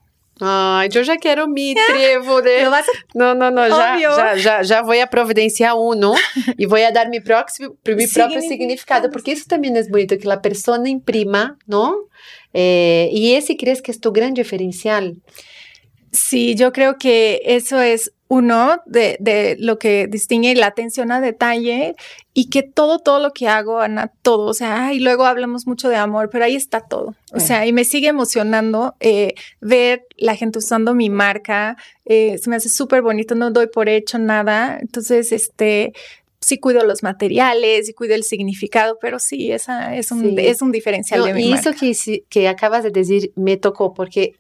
Ay, 0.40 0.88
yo 0.88 1.02
ya 1.02 1.16
quiero 1.18 1.46
mi 1.46 1.74
trevo 1.88 2.42
de... 2.42 2.66
No, 3.14 3.34
no, 3.34 3.50
no, 3.50 3.68
ya, 3.68 3.94
Obvio. 3.94 4.16
ya, 4.16 4.34
ya, 4.34 4.62
ya 4.62 4.82
voy 4.82 4.98
a 4.98 5.08
providenciar 5.08 5.74
uno 5.76 6.14
y 6.56 6.66
voy 6.66 6.82
a 6.82 6.90
dar 6.90 7.08
mi, 7.10 7.20
próximo, 7.20 7.70
mi 7.70 7.76
propio 7.76 8.08
Significado. 8.08 8.40
significado, 8.40 9.10
porque 9.10 9.32
eso 9.32 9.44
también 9.46 9.76
es 9.76 9.88
bonito, 9.90 10.18
que 10.18 10.26
la 10.26 10.42
persona 10.42 10.88
imprima, 10.88 11.58
¿no? 11.66 11.96
Eh, 12.54 13.08
y 13.12 13.34
ese 13.34 13.56
crees 13.56 13.82
que 13.82 13.90
es 13.90 14.00
tu 14.00 14.12
gran 14.12 14.34
diferencial. 14.34 15.16
Sí, 16.10 16.54
yo 16.54 16.72
creo 16.72 16.98
que 16.98 17.40
eso 17.44 17.80
es 17.80 18.12
uno 18.28 18.80
de, 18.86 19.16
de 19.20 19.56
lo 19.58 19.78
que 19.78 20.06
distingue 20.06 20.54
la 20.54 20.66
atención 20.66 21.10
a 21.12 21.20
detalle 21.20 21.94
y 22.34 22.48
que 22.48 22.62
todo, 22.62 22.98
todo 22.98 23.18
lo 23.18 23.32
que 23.32 23.46
hago, 23.48 23.78
Ana, 23.80 24.10
todo, 24.22 24.46
o 24.46 24.54
sea, 24.54 24.92
y 24.94 25.00
luego 25.00 25.26
hablamos 25.26 25.66
mucho 25.66 25.88
de 25.90 25.96
amor, 25.96 26.30
pero 26.30 26.44
ahí 26.46 26.56
está 26.56 26.80
todo. 26.80 27.14
O 27.32 27.40
Sí. 27.40 27.46
sea, 27.48 27.66
y 27.66 27.72
me 27.74 27.84
sigue 27.84 28.08
emocionando 28.08 28.94
eh, 29.00 29.34
ver 29.60 30.06
la 30.16 30.34
gente 30.34 30.58
usando 30.58 30.94
mi 30.94 31.10
marca, 31.10 31.76
eh, 32.06 32.38
se 32.38 32.48
me 32.48 32.56
hace 32.56 32.70
súper 32.70 33.02
bonito, 33.02 33.34
no 33.34 33.50
doy 33.50 33.66
por 33.66 33.88
hecho 33.88 34.18
nada, 34.18 34.78
entonces, 34.80 35.32
este... 35.32 35.92
Sí 36.44 36.58
cuido 36.58 36.84
los 36.84 37.02
materiales 37.02 37.88
y 37.88 37.94
cuido 37.94 38.14
el 38.14 38.24
significado, 38.24 38.98
pero 39.00 39.18
sí, 39.18 39.52
esa 39.52 39.96
es 39.96 40.10
un, 40.10 40.20
Sí. 40.22 40.34
es 40.38 40.60
un 40.60 40.72
diferencial 40.72 41.20
No, 41.20 41.26
de 41.26 41.34
mi 41.34 41.46
y 41.46 41.50
marca. 41.50 41.70
eso 41.70 41.78
que, 41.78 42.24
que 42.28 42.48
acabas 42.48 42.82
de 42.82 42.90
decir 42.90 43.32
me 43.36 43.56
tocó, 43.56 43.94
porque 43.94 44.34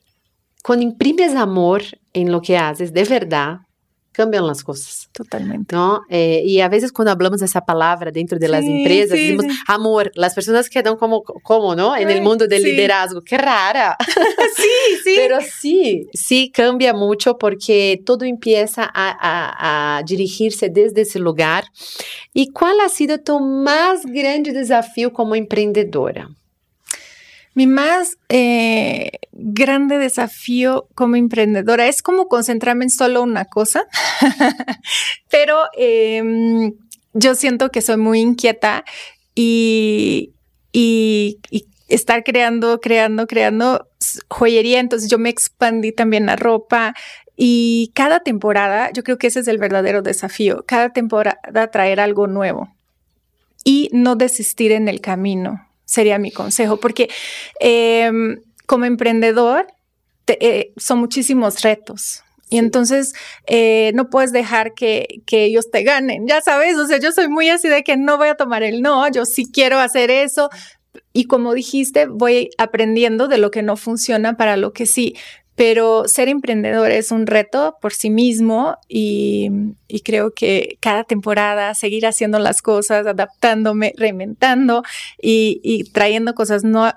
cuando 0.64 0.84
imprimes 0.84 1.34
amor 1.34 1.82
en 2.12 2.30
lo 2.32 2.42
que 2.42 2.56
haces, 2.56 2.92
de 2.92 3.04
verdad, 3.04 3.58
cambian 4.12 4.46
las 4.46 4.62
cosas. 4.62 5.08
Totalmente. 5.12 5.74
¿no? 5.74 6.02
Eh, 6.08 6.42
y 6.44 6.60
a 6.60 6.68
veces 6.68 6.92
cuando 6.92 7.10
hablamos 7.12 7.40
de 7.40 7.46
esa 7.46 7.64
palabra 7.64 8.10
dentro 8.10 8.38
de 8.38 8.48
las 8.48 8.64
Sí, 8.64 8.70
empresas, 8.70 9.18
sí, 9.18 9.24
decimos 9.26 9.46
sí. 9.46 9.58
amor, 9.66 10.10
las 10.14 10.34
personas 10.34 10.68
quedan 10.70 10.96
como, 10.96 11.22
como, 11.22 11.74
¿no? 11.74 11.96
En 11.96 12.08
el 12.10 12.18
Ay, 12.18 12.20
mundo 12.20 12.46
del 12.46 12.62
sí. 12.62 12.68
liderazgo, 12.70 13.20
qué 13.22 13.38
rara. 13.38 13.96
sí, 14.56 14.96
sí. 15.04 15.14
Pero 15.16 15.38
sí, 15.40 16.06
sí 16.12 16.50
cambia 16.54 16.92
mucho 16.94 17.38
porque 17.38 18.00
todo 18.04 18.24
empieza 18.24 18.82
a, 18.84 18.88
a- 18.94 19.96
a 19.98 20.02
dirigirse 20.02 20.68
desde 20.68 21.00
ese 21.02 21.18
lugar. 21.18 21.64
¿Y 22.34 22.52
cuál 22.52 22.80
ha 22.80 22.88
sido 22.88 23.18
tu 23.18 23.40
más 23.40 24.04
grande 24.06 24.52
desafío 24.52 25.12
como 25.12 25.34
emprendedora? 25.34 26.28
Mi 27.54 27.66
más 27.66 28.16
eh, 28.28 29.10
grande 29.32 29.98
desafío 29.98 30.88
como 30.94 31.16
emprendedora 31.16 31.86
es 31.86 32.02
como 32.02 32.28
concentrarme 32.28 32.84
en 32.84 32.90
solo 32.90 33.22
una 33.22 33.44
cosa, 33.44 33.84
pero 35.30 35.58
em, 35.76 36.72
yo 37.12 37.34
siento 37.34 37.70
que 37.70 37.82
soy 37.82 37.96
muy 37.98 38.20
inquieta 38.20 38.84
y, 39.34 40.32
y- 40.72 41.38
y 41.50 41.66
estar 41.88 42.24
creando, 42.24 42.80
creando, 42.80 43.26
creando 43.26 43.86
joyería, 44.28 44.80
entonces 44.80 45.10
yo 45.10 45.18
me 45.18 45.28
expandí 45.28 45.92
también 45.92 46.28
a 46.30 46.36
ropa 46.36 46.94
y 47.36 47.90
cada 47.94 48.20
temporada, 48.20 48.90
yo 48.92 49.02
creo 49.04 49.18
que 49.18 49.26
ese 49.26 49.40
es 49.40 49.48
el 49.48 49.58
verdadero 49.58 50.00
desafío, 50.02 50.64
cada 50.66 50.90
temporada 50.90 51.70
traer 51.70 52.00
algo 52.00 52.26
nuevo 52.26 52.70
y 53.64 53.90
no 53.92 54.16
desistir 54.16 54.72
en 54.72 54.88
el 54.88 55.00
camino, 55.00 55.66
sería 55.92 56.18
mi 56.18 56.30
consejo, 56.30 56.78
porque 56.78 57.10
em, 57.60 58.40
como 58.66 58.86
emprendedor 58.86 59.66
te- 60.24 60.38
eh, 60.40 60.72
son 60.78 60.98
muchísimos 61.00 61.60
retos. 61.62 62.22
Y 62.48 62.58
entonces 62.58 63.12
eh, 63.46 63.92
no 63.94 64.08
puedes 64.10 64.32
dejar 64.32 64.72
que, 64.74 65.06
que 65.26 65.44
ellos 65.44 65.70
te 65.70 65.82
ganen, 65.82 66.26
ya 66.26 66.40
sabes, 66.42 66.76
o 66.76 66.86
sea, 66.86 66.98
yo 66.98 67.10
soy 67.12 67.28
muy 67.28 67.48
así 67.50 67.68
de 67.68 67.82
que 67.82 67.96
no 67.96 68.18
voy 68.18 68.28
a 68.28 68.34
tomar 68.34 68.62
el 68.62 68.82
no, 68.82 69.06
yo 69.10 69.24
sí 69.26 69.50
quiero 69.52 69.78
hacer 69.78 70.10
eso. 70.10 70.48
Y 71.14 71.24
como 71.26 71.54
dijiste, 71.54 72.06
voy 72.06 72.50
aprendiendo 72.58 73.28
de 73.28 73.38
lo 73.38 73.50
que 73.50 73.62
no 73.62 73.76
funciona 73.76 74.36
para 74.36 74.56
lo 74.56 74.72
que 74.72 74.84
sí. 74.86 75.14
Pero 75.54 76.04
ser 76.08 76.28
emprendedor 76.28 76.90
es 76.90 77.10
un 77.10 77.26
reto 77.26 77.76
por 77.82 77.92
sí 77.92 78.08
mismo 78.08 78.78
y, 78.88 79.50
y 79.86 80.00
creo 80.00 80.32
que 80.32 80.78
cada 80.80 81.04
temporada 81.04 81.74
seguir 81.74 82.06
haciendo 82.06 82.38
las 82.38 82.62
cosas, 82.62 83.06
adaptándome, 83.06 83.92
reinventando 83.98 84.82
y, 85.20 85.60
y 85.62 85.84
trayendo 85.84 86.32
cosas 86.34 86.64
nue- 86.64 86.94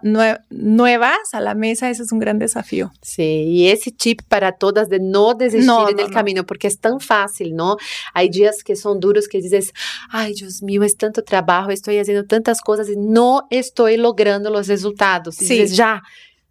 nuevas 0.49 1.17
a 1.33 1.41
la 1.41 1.53
mesa, 1.53 1.89
ese 1.89 2.03
es 2.03 2.11
un 2.13 2.19
gran 2.19 2.39
desafío. 2.39 2.93
Sí, 3.01 3.23
y 3.23 3.67
ese 3.67 3.91
tip 3.91 4.21
para 4.29 4.53
todas 4.53 4.87
de 4.89 4.99
no 4.99 5.33
desistir 5.33 5.65
No, 5.67 5.89
en 5.89 5.97
no, 5.97 6.01
el 6.03 6.07
no. 6.09 6.13
camino, 6.13 6.45
porque 6.45 6.67
es 6.67 6.79
tan 6.79 7.01
fácil, 7.01 7.55
¿no? 7.55 7.75
Hay 8.13 8.29
días 8.29 8.63
que 8.63 8.77
son 8.77 9.01
duros 9.01 9.27
que 9.27 9.41
dices, 9.41 9.73
ay, 10.09 10.33
Dios 10.33 10.63
mío, 10.63 10.81
es 10.83 10.95
tanto 10.95 11.23
trabajo, 11.23 11.71
estoy 11.71 11.97
haciendo 11.97 12.25
tantas 12.25 12.61
cosas 12.61 12.89
y 12.89 12.95
no 12.95 13.47
estoy 13.49 13.97
logrando 13.97 14.49
los 14.49 14.67
resultados. 14.69 15.41
Y 15.41 15.45
Sí. 15.45 15.53
dices, 15.59 15.75
ya, 15.75 16.01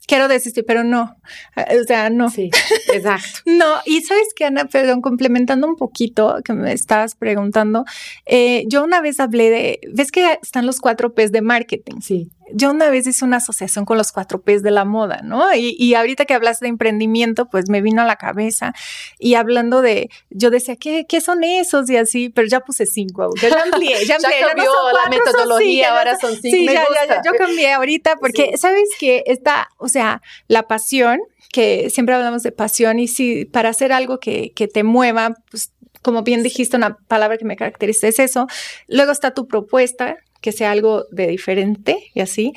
Quiero 0.07 0.29
desistir, 0.29 0.65
pero 0.67 0.85
no. 0.85 1.17
O 1.57 1.85
sea, 1.87 2.11
no. 2.11 2.29
sí, 2.31 2.51
exacto. 2.93 3.41
No, 3.47 3.77
y 3.87 4.03
sabes 4.03 4.29
que 4.37 4.45
Ana, 4.45 4.67
perdón, 4.67 5.01
complementando 5.01 5.67
un 5.67 5.77
poquito 5.77 6.37
que 6.45 6.53
me 6.53 6.73
estabas 6.73 7.15
preguntando, 7.15 7.85
eh, 8.27 8.65
yo 8.69 8.85
una 8.85 9.01
vez 9.01 9.21
hablé 9.21 9.51
de, 9.51 9.81
ves 9.93 10.13
que 10.13 10.39
están 10.43 10.67
los 10.67 10.81
cuatro 10.81 11.15
P's 11.15 11.33
de 11.33 11.41
marketing. 11.41 12.01
Sí. 12.01 12.31
Yo 12.53 12.71
una 12.71 12.91
vez 12.91 13.07
hice 13.07 13.25
una 13.25 13.39
asociación 13.39 13.85
con 13.85 13.97
los 13.99 14.13
cuatro 14.13 14.43
P's 14.43 14.63
de 14.63 14.71
la 14.71 14.85
moda, 14.85 15.21
¿no? 15.23 15.55
Y, 15.55 15.75
y 15.79 15.95
ahorita 15.95 16.25
que 16.25 16.35
hablas 16.35 16.61
de 16.61 16.69
emprendimiento, 16.69 17.47
pues 17.49 17.69
me 17.71 17.81
vino 17.81 18.03
a 18.03 18.05
la 18.05 18.17
cabeza 18.17 18.73
y 19.19 19.35
hablando 19.35 19.81
de, 19.83 20.11
yo 20.31 20.51
decía, 20.51 20.77
¿qué, 20.77 21.07
qué 21.09 21.21
son 21.21 21.43
esos? 21.45 21.89
Y 21.91 21.97
así, 21.97 22.29
pero 22.29 22.47
ya 22.49 22.61
puse 22.61 22.87
cinco, 22.87 23.31
ya 23.41 23.49
amplié, 23.73 24.05
ya 24.07 24.07
Ya 24.07 24.15
amplié. 24.17 24.41
no 24.43 24.47
cambió 24.49 24.65
son 24.67 24.93
la 24.95 25.01
son 25.03 25.11
metodología, 25.11 25.67
cinco, 25.67 25.83
ya 25.83 25.99
ahora 25.99 26.13
no- 26.13 26.21
son 26.21 26.31
cinco. 26.41 26.57
Sí, 26.57 26.67
me 26.67 26.73
ya, 26.75 26.83
ya, 26.83 26.89
gusta. 26.89 27.07
ya, 27.09 27.23
yo 27.25 27.33
cambié 27.39 27.73
ahorita 27.73 28.17
porque, 28.21 28.51
Sí. 28.53 28.59
¿sabes 28.59 28.89
que 28.99 29.23
Está, 29.27 29.69
o 29.79 29.89
sea, 29.89 30.21
la 30.49 30.65
pasión, 30.65 31.21
que 31.53 31.89
siempre 31.91 32.15
hablamos 32.15 32.43
de 32.43 32.53
pasión 32.53 32.99
y 32.99 33.09
si 33.09 33.45
para 33.45 33.69
hacer 33.71 33.93
algo 33.93 34.19
que, 34.19 34.53
que 34.55 34.69
te 34.69 34.83
mueva, 34.83 35.35
pues 35.51 35.71
como 36.03 36.23
bien 36.23 36.43
dijiste, 36.43 36.77
una 36.77 36.97
palabra 37.09 37.39
que 37.39 37.45
me 37.47 37.57
caracteriza 37.57 38.09
es 38.09 38.19
eso. 38.19 38.47
Luego 38.89 39.13
está 39.13 39.33
tu 39.33 39.47
propuesta, 39.49 40.17
que 40.45 40.53
sea 40.53 40.73
algo 40.73 41.07
de 41.11 41.27
diferente 41.27 42.11
y 42.13 42.21
así. 42.21 42.53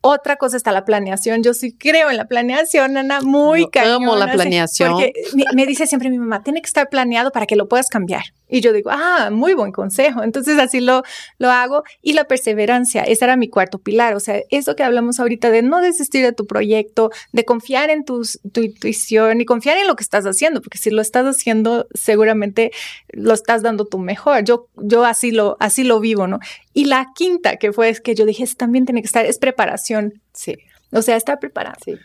Otra 0.00 0.36
cosa 0.36 0.56
está 0.56 0.72
la 0.72 0.86
planeación. 0.86 1.42
Yo 1.42 1.52
sí 1.52 1.76
creo 1.76 2.08
en 2.10 2.16
la 2.16 2.28
planeación, 2.28 2.96
Ana, 2.96 3.20
muy 3.20 3.60
Yo 3.60 3.70
cañón, 3.70 4.04
amo 4.04 4.16
la 4.16 4.32
planeación. 4.32 4.92
Porque 4.92 5.12
me, 5.34 5.44
me 5.54 5.66
dice 5.66 5.86
siempre 5.86 6.08
mi 6.08 6.18
mamá, 6.18 6.42
tiene 6.42 6.62
que 6.62 6.66
estar 6.66 6.88
planeado 6.88 7.30
para 7.30 7.44
que 7.44 7.56
lo 7.56 7.68
puedas 7.68 7.90
cambiar. 7.90 8.22
Y 8.46 8.60
yo 8.60 8.72
digo, 8.72 8.90
ah, 8.92 9.30
muy 9.32 9.54
buen 9.54 9.72
consejo. 9.72 10.22
Entonces 10.22 10.58
así 10.58 10.80
lo, 10.80 11.02
lo 11.38 11.50
hago. 11.50 11.82
Y 12.02 12.12
la 12.12 12.24
perseverancia, 12.24 13.02
ese 13.02 13.24
era 13.24 13.36
mi 13.36 13.48
cuarto 13.48 13.78
pilar. 13.78 14.14
O 14.14 14.20
sea, 14.20 14.40
eso 14.50 14.76
que 14.76 14.82
hablamos 14.82 15.18
ahorita 15.18 15.50
de 15.50 15.62
no 15.62 15.80
desistir 15.80 16.22
de 16.22 16.32
tu 16.32 16.46
proyecto, 16.46 17.10
de 17.32 17.44
confiar 17.44 17.90
en 17.90 18.04
tus, 18.04 18.38
tu 18.52 18.60
intuición 18.60 19.40
y 19.40 19.44
confiar 19.44 19.78
en 19.78 19.86
lo 19.86 19.96
que 19.96 20.04
estás 20.04 20.24
haciendo, 20.24 20.60
porque 20.60 20.78
si 20.78 20.90
lo 20.90 21.00
estás 21.00 21.24
haciendo, 21.26 21.86
seguramente 21.94 22.70
lo 23.08 23.34
estás 23.34 23.62
dando 23.62 23.86
tu 23.86 23.98
mejor. 23.98 24.44
Yo, 24.44 24.68
yo 24.76 25.04
así 25.04 25.30
lo, 25.30 25.56
así 25.58 25.82
lo 25.82 25.98
vivo, 25.98 26.26
¿no? 26.26 26.38
Y 26.74 26.84
la 26.84 27.06
quinta 27.14 27.56
que 27.56 27.72
fue 27.72 27.88
es 27.88 28.00
que 28.02 28.14
yo 28.14 28.26
dije, 28.26 28.44
"Eso 28.44 28.56
también 28.58 28.84
tiene 28.84 29.00
que 29.00 29.06
estar, 29.06 29.24
es 29.24 29.38
preparación. 29.38 30.20
Sí. 30.34 30.56
O 30.92 31.02
sea, 31.02 31.16
estar 31.16 31.38
preparado. 31.40 31.76
Sí. 31.84 31.96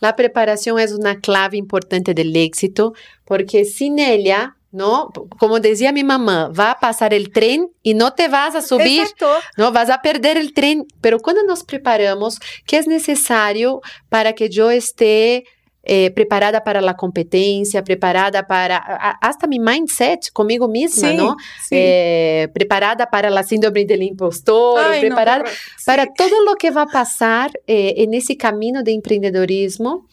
La 0.00 0.16
preparación 0.16 0.78
es 0.78 0.92
una 0.92 1.20
clave 1.20 1.56
importante 1.56 2.14
del 2.14 2.34
éxito, 2.36 2.94
porque 3.24 3.64
sin 3.64 3.98
ella, 3.98 4.56
¿no? 4.70 5.10
Como 5.38 5.60
decía 5.60 5.92
mi 5.92 6.02
mamá, 6.04 6.48
va 6.48 6.72
a 6.72 6.80
pasar 6.80 7.12
el 7.12 7.30
tren 7.30 7.70
y 7.82 7.94
no 7.94 8.14
te 8.14 8.28
vas 8.28 8.54
a 8.54 8.62
subir. 8.62 9.02
Exacto. 9.02 9.30
No 9.56 9.72
vas 9.72 9.90
a 9.90 10.00
perder 10.00 10.36
el 10.38 10.54
tren, 10.54 10.86
pero 11.00 11.20
cuando 11.20 11.42
nos 11.42 11.62
preparamos, 11.64 12.38
¿qué 12.66 12.78
es 12.78 12.86
necesario 12.86 13.80
para 14.08 14.32
que 14.34 14.48
yo 14.48 14.70
esté 14.70 15.44
eh, 15.82 16.10
preparada 16.10 16.64
para 16.64 16.80
la 16.80 16.94
competencia, 16.96 17.82
preparada 17.84 18.46
para 18.46 18.76
a- 18.76 19.10
a- 19.10 19.18
hasta 19.22 19.46
mi 19.46 19.58
mindset 19.58 20.30
conmigo 20.32 20.68
misma, 20.68 21.08
Sí, 21.10 21.16
¿no? 21.16 21.36
sí. 21.62 21.74
Eh, 21.78 22.48
preparada 22.52 23.08
para 23.10 23.30
la 23.30 23.42
síndrome 23.42 23.84
del 23.86 24.02
impostor, 24.02 24.80
Ay, 24.80 24.96
no, 25.02 25.08
preparada 25.08 25.38
qué 25.44 25.50
horror. 25.50 25.54
Sí. 25.78 25.84
para 25.86 26.06
todo 26.12 26.42
lo 26.44 26.56
que 26.56 26.70
va 26.70 26.82
a 26.82 26.86
pasar 26.86 27.52
eh, 27.66 27.94
en 27.98 28.12
ese 28.14 28.36
camino 28.36 28.82
de 28.82 28.92
emprendedorismo 28.92 30.06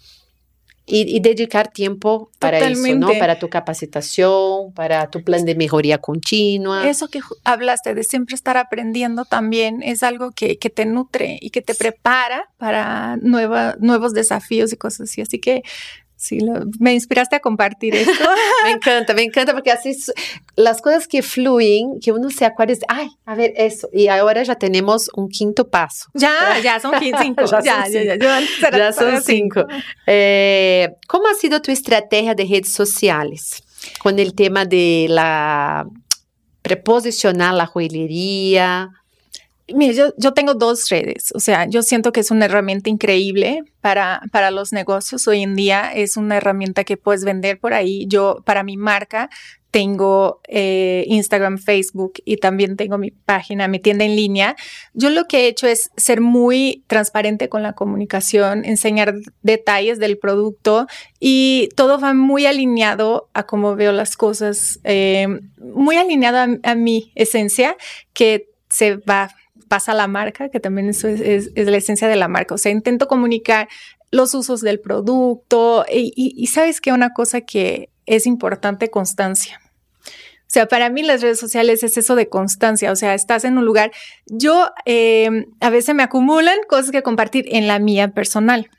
y, 0.85 1.15
y 1.15 1.19
dedicar 1.19 1.71
tiempo 1.71 2.29
para 2.37 2.59
eso, 2.59 2.95
¿no? 2.95 3.09
Para 3.17 3.39
tu 3.39 3.49
capacitación, 3.49 4.71
para 4.73 5.09
tu 5.09 5.23
plan 5.23 5.43
de 5.45 5.55
mejoría 5.55 5.97
continua. 5.97 6.87
Eso 6.87 7.07
que 7.07 7.21
hablaste 7.43 7.95
de 7.95 8.03
siempre 8.03 8.35
estar 8.35 8.57
aprendiendo 8.57 9.25
también 9.25 9.81
es 9.81 10.03
algo 10.03 10.31
que, 10.31 10.57
que 10.57 10.69
te 10.69 10.85
nutre 10.85 11.39
y 11.41 11.49
que 11.49 11.61
te 11.61 11.73
prepara 11.73 12.49
para 12.57 13.17
nueva, 13.17 13.75
nuevos 13.79 14.13
desafíos 14.13 14.71
y 14.73 14.77
cosas 14.77 15.09
así. 15.09 15.21
Así 15.21 15.39
que 15.39 15.63
sí, 16.17 16.39
lo- 16.39 16.61
me 16.79 16.93
inspiraste 16.93 17.35
a 17.35 17.39
compartir 17.39 17.93
esto. 17.95 18.11
Me 18.63 18.71
encanta, 18.71 19.13
me 19.13 19.21
encanta 19.23 19.53
porque 19.53 19.71
así 19.71 19.95
las 20.55 20.81
cosas 20.81 21.07
que 21.07 21.21
fluyen, 21.21 21.99
que 22.01 22.11
uno 22.11 22.29
se 22.29 22.45
acuerda, 22.45 22.73
ay, 22.87 23.09
a 23.25 23.35
ver 23.35 23.53
eso, 23.57 23.87
y 23.93 24.07
ahora 24.07 24.41
ya 24.43 24.55
tenemos 24.55 25.09
un 25.15 25.29
quinto 25.29 25.69
paso. 25.69 26.05
ya, 26.13 26.33
ya 26.63 26.79
son 26.79 26.93
15, 26.99 27.17
cinco. 27.21 27.41
Ya 27.51 27.61
ya, 27.61 27.83
son 27.83 27.91
ya, 27.93 28.15
ya, 28.15 28.39
era- 28.67 28.77
Ya 28.77 28.93
son 28.93 29.21
cinco. 29.21 29.65
Eh, 30.07 30.89
¿Cómo 31.07 31.27
ha 31.27 31.33
sido 31.35 31.61
tu 31.61 31.71
estrategia 31.71 32.33
de 32.33 32.43
redes 32.45 32.71
sociales 32.73 33.61
con 34.01 34.17
el 34.17 34.33
tema 34.33 34.65
de 34.65 35.05
la 35.09 35.85
preposicionar 36.61 37.53
la 37.53 37.65
joyería? 37.67 38.89
Mire, 39.73 39.95
yo, 39.95 40.13
yo 40.17 40.33
tengo 40.33 40.53
dos 40.53 40.89
redes, 40.89 41.31
o 41.33 41.39
sea, 41.39 41.65
yo 41.65 41.81
siento 41.81 42.11
que 42.11 42.19
es 42.19 42.29
una 42.29 42.45
herramienta 42.45 42.89
increíble 42.91 43.63
para, 43.81 44.21
para 44.31 44.51
los 44.51 44.71
negocios. 44.71 45.27
Hoy 45.27 45.41
en 45.41 45.55
día 45.55 45.91
es 45.91 46.17
una 46.17 46.37
herramienta 46.37 46.83
que 46.83 46.97
puedes 46.97 47.23
vender 47.23 47.59
por 47.59 47.73
ahí. 47.73 48.05
Yo, 48.07 48.43
para 48.45 48.63
mi 48.63 48.77
marca, 48.77 49.29
tengo 49.75 50.39
eh, 50.47 51.03
Instagram, 51.07 51.57
Facebook 51.57 52.13
y 52.23 52.37
también 52.37 52.77
tengo 52.77 52.97
mi 52.97 53.11
página, 53.11 53.67
mi 53.67 53.79
tienda 53.79 54.05
en 54.05 54.15
línea. 54.15 54.55
Yo 54.93 55.09
lo 55.09 55.25
que 55.25 55.39
he 55.39 55.47
hecho 55.47 55.67
es 55.67 55.89
ser 55.97 56.21
muy 56.21 56.85
transparente 56.87 57.49
con 57.49 57.61
la 57.61 57.73
comunicación, 57.73 58.63
enseñar 58.63 59.15
detalles 59.41 59.99
del 59.99 60.17
producto 60.17 60.87
y 61.19 61.69
todo 61.75 61.99
va 61.99 62.13
muy 62.13 62.45
alineado 62.45 63.29
a 63.33 63.47
cómo 63.47 63.75
veo 63.75 63.91
las 63.91 64.15
cosas, 64.15 64.79
eh, 64.85 65.27
muy 65.57 65.97
alineado 65.97 66.37
a, 66.37 66.71
a 66.71 66.75
mi 66.75 67.11
esencia 67.15 67.75
que 68.13 68.47
se 68.69 68.95
va 68.95 69.35
pasa 69.67 69.93
la 69.93 70.07
marca, 70.07 70.49
que 70.49 70.59
también 70.59 70.89
eso 70.89 71.07
es, 71.07 71.51
la 71.55 71.77
esencia 71.77 72.07
de 72.07 72.15
la 72.15 72.27
marca. 72.27 72.55
O 72.55 72.57
sea, 72.57 72.71
intento 72.71 73.07
comunicar 73.07 73.67
los 74.11 74.33
usos 74.33 74.61
del 74.61 74.79
producto 74.79 75.85
y 75.91 76.47
sabes 76.47 76.79
que 76.81 76.91
una 76.93 77.13
cosa 77.13 77.41
que 77.41 77.89
es 78.05 78.25
importante, 78.27 78.89
constancia. 78.89 79.59
O 80.47 80.47
sea, 80.55 80.67
para 80.67 80.89
mí 80.89 81.01
las 81.01 81.21
redes 81.21 81.39
sociales 81.39 81.83
es 81.83 81.97
eso 81.97 82.15
de 82.15 82.29
constancia. 82.29 82.91
O 82.91 82.95
sea, 82.95 83.13
estás 83.15 83.43
en 83.45 83.57
un 83.57 83.65
lugar. 83.65 83.91
Yo 84.27 84.69
eh, 84.85 85.47
a 85.59 85.69
veces 85.71 85.95
me 85.95 86.03
acumulan 86.03 86.57
cosas 86.69 86.91
que 86.91 87.01
compartir 87.01 87.45
en 87.49 87.67
la 87.67 87.79
mía 87.79 88.09
personal, 88.13 88.69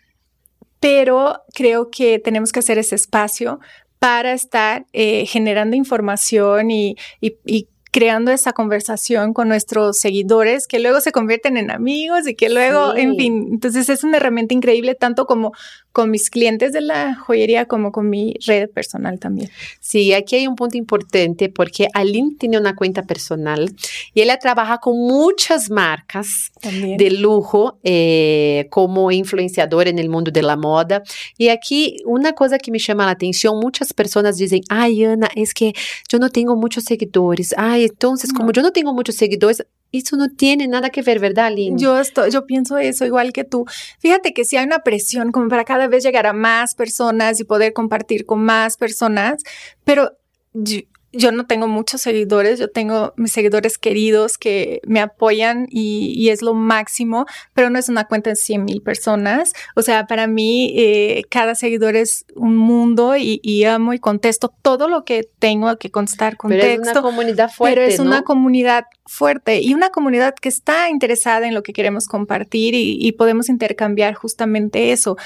pero 0.81 1.43
creo 1.55 1.91
que 1.91 2.19
tenemos 2.19 2.53
que 2.53 2.61
hacer 2.61 2.79
ese 2.79 2.95
espacio 2.95 3.61
para 3.99 4.33
estar 4.33 4.87
eh, 4.93 5.27
generando 5.27 5.75
información 5.77 6.71
y, 6.71 6.97
y- 7.21 7.37
y 7.45 7.69
creando 7.97 8.31
esa 8.31 8.53
conversación 8.53 9.33
con 9.33 9.49
nuestros 9.49 9.97
seguidores 9.99 10.67
que 10.67 10.81
luego 10.81 11.01
se 11.01 11.13
convierten 11.13 11.57
en 11.57 11.71
amigos 11.71 12.29
y 12.29 12.35
que 12.35 12.51
luego, 12.51 12.93
Sí. 12.93 13.01
en 13.01 13.17
fin, 13.17 13.49
entonces 13.53 13.89
es 13.89 14.05
una 14.05 14.19
herramienta 14.19 14.53
increíble 14.53 14.95
tanto 14.95 15.25
como 15.25 15.53
con 15.97 16.11
mis 16.11 16.29
clientes 16.29 16.75
de 16.75 16.83
la 16.83 17.15
joyería 17.15 17.65
como 17.65 17.91
con 17.91 18.11
mi 18.11 18.35
red 18.47 18.69
personal 18.69 19.19
también. 19.19 19.49
Sí, 19.81 20.13
aquí 20.13 20.37
hay 20.37 20.47
un 20.47 20.55
punto 20.55 20.77
importante 20.77 21.49
porque 21.49 21.89
Aline 21.95 22.37
tiene 22.39 22.59
una 22.59 22.77
cuenta 22.77 23.05
personal 23.05 23.75
y 24.13 24.21
ella 24.21 24.39
trabaja 24.39 24.77
con 24.77 24.99
muchas 24.99 25.71
marcas 25.71 26.53
También. 26.61 26.99
de 26.99 27.11
lujo 27.13 27.79
eh, 27.83 28.67
como 28.69 29.11
influenciadora 29.11 29.89
en 29.89 29.99
el 29.99 30.11
mundo 30.11 30.31
de 30.31 30.43
la 30.43 30.57
moda. 30.57 31.03
Y 31.39 31.49
aquí 31.49 31.97
una 32.05 32.35
cosa 32.35 32.59
que 32.59 32.71
me 32.71 32.79
llama 32.79 33.07
la 33.07 33.13
atención, 33.13 33.59
muchas 33.59 33.95
personas 33.95 34.37
dicen, 34.37 34.61
ay 34.69 35.03
Ana, 35.03 35.31
es 35.35 35.55
que 35.55 35.73
yo 36.11 36.19
no 36.19 36.29
tengo 36.29 36.57
muchos 36.57 36.85
seguidores. 36.85 37.55
Ay, 37.57 37.85
entonces 37.85 38.35
como 38.35 38.49
No. 38.49 38.53
yo 38.53 38.61
no 38.61 38.71
tengo 38.73 38.93
muchos 38.93 39.15
seguidores, 39.15 39.65
eso 39.99 40.17
no 40.17 40.29
tiene 40.29 40.69
nada 40.69 40.91
que 40.91 41.03
ver, 41.03 41.21
¿verdad, 41.21 41.47
Aline? 41.47 41.79
Yo 41.79 41.99
estoy, 41.99 42.31
yo 42.31 42.47
pienso 42.47 42.79
eso 42.79 43.05
igual 43.05 43.33
que 43.33 43.45
tú. 43.45 43.65
Fíjate 43.99 44.33
que 44.33 44.45
si 44.45 44.57
hay 44.57 44.67
una 44.67 44.81
presión 44.81 45.33
como 45.33 45.49
para 45.49 45.65
cada 45.65 45.89
vez 45.89 46.05
llegar 46.05 46.27
a 46.27 46.33
más 46.33 46.75
personas 46.75 47.41
y 47.41 47.45
poder 47.45 47.73
compartir 47.73 48.27
con 48.27 48.43
más 48.43 48.77
personas, 48.77 49.43
pero 49.85 50.13
yo, 50.53 50.81
yo 51.17 51.33
no 51.33 51.47
tengo 51.47 51.69
muchos 51.69 52.01
seguidores, 52.01 52.59
yo 52.59 52.71
tengo 52.71 53.13
mis 53.17 53.33
seguidores 53.33 53.79
queridos 53.79 54.39
que 54.39 54.81
me 54.87 55.01
apoyan 55.01 55.67
y, 55.71 56.13
y 56.17 56.31
es 56.31 56.43
lo 56.43 56.55
máximo, 56.55 57.27
pero 57.55 57.71
no 57.71 57.79
es 57.79 57.89
una 57.89 58.07
cuenta 58.07 58.31
de 58.31 58.37
100 58.37 58.65
mil 58.65 58.83
personas. 58.83 59.53
O 59.75 59.83
sea, 59.83 60.07
para 60.07 60.27
mí 60.27 60.75
eh, 60.77 61.25
cada 61.31 61.55
seguidor 61.55 61.97
es 61.97 62.27
un 62.35 62.57
mundo 62.57 63.17
y, 63.17 63.41
y 63.43 63.65
amo 63.65 63.93
y 63.93 63.99
contesto 63.99 64.53
todo 64.63 64.89
lo 64.89 65.05
que 65.05 65.29
tengo 65.39 65.77
que 65.79 65.91
contestar 65.91 66.37
con 66.37 66.51
Pero 66.51 66.65
es 66.65 66.79
una 66.79 67.03
comunidad 67.03 67.51
fuerte, 67.51 67.75
Pero 67.75 67.87
es 67.87 67.99
una 67.99 68.23
comunidad 68.23 68.85
fuerte 69.07 69.61
y 69.61 69.75
una 69.75 69.91
comunidad 69.91 70.35
que 70.35 70.49
está 70.49 70.91
interesada 70.91 71.47
en 71.47 71.55
lo 71.55 71.63
que 71.63 71.73
queremos 71.73 72.07
compartir 72.07 72.75
y, 72.75 72.99
y 73.01 73.13
podemos 73.13 73.49
intercambiar 73.49 74.15
justamente 74.15 74.93
eso. 74.93 75.17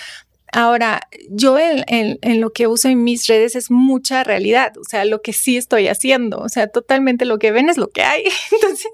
Ahora, 0.53 1.01
yo 1.29 1.57
en, 1.59 2.19
lo 2.41 2.51
que 2.53 2.67
uso 2.67 2.89
en 2.89 3.05
mis 3.05 3.27
redes 3.29 3.55
es 3.55 3.71
mucha 3.71 4.25
realidad, 4.25 4.73
o 4.79 4.85
sea, 4.85 5.05
lo 5.05 5.23
que 5.23 5.33
sí 5.33 5.57
estoy 5.57 5.87
haciendo, 5.89 6.39
o 6.39 6.49
sea, 6.49 6.67
totalmente 6.67 7.25
lo 7.25 7.39
que 7.39 7.53
ven 7.53 7.69
es 7.69 7.77
lo 7.77 7.89
que 7.91 8.03
hay. 8.03 8.25
Entonces, 8.53 8.89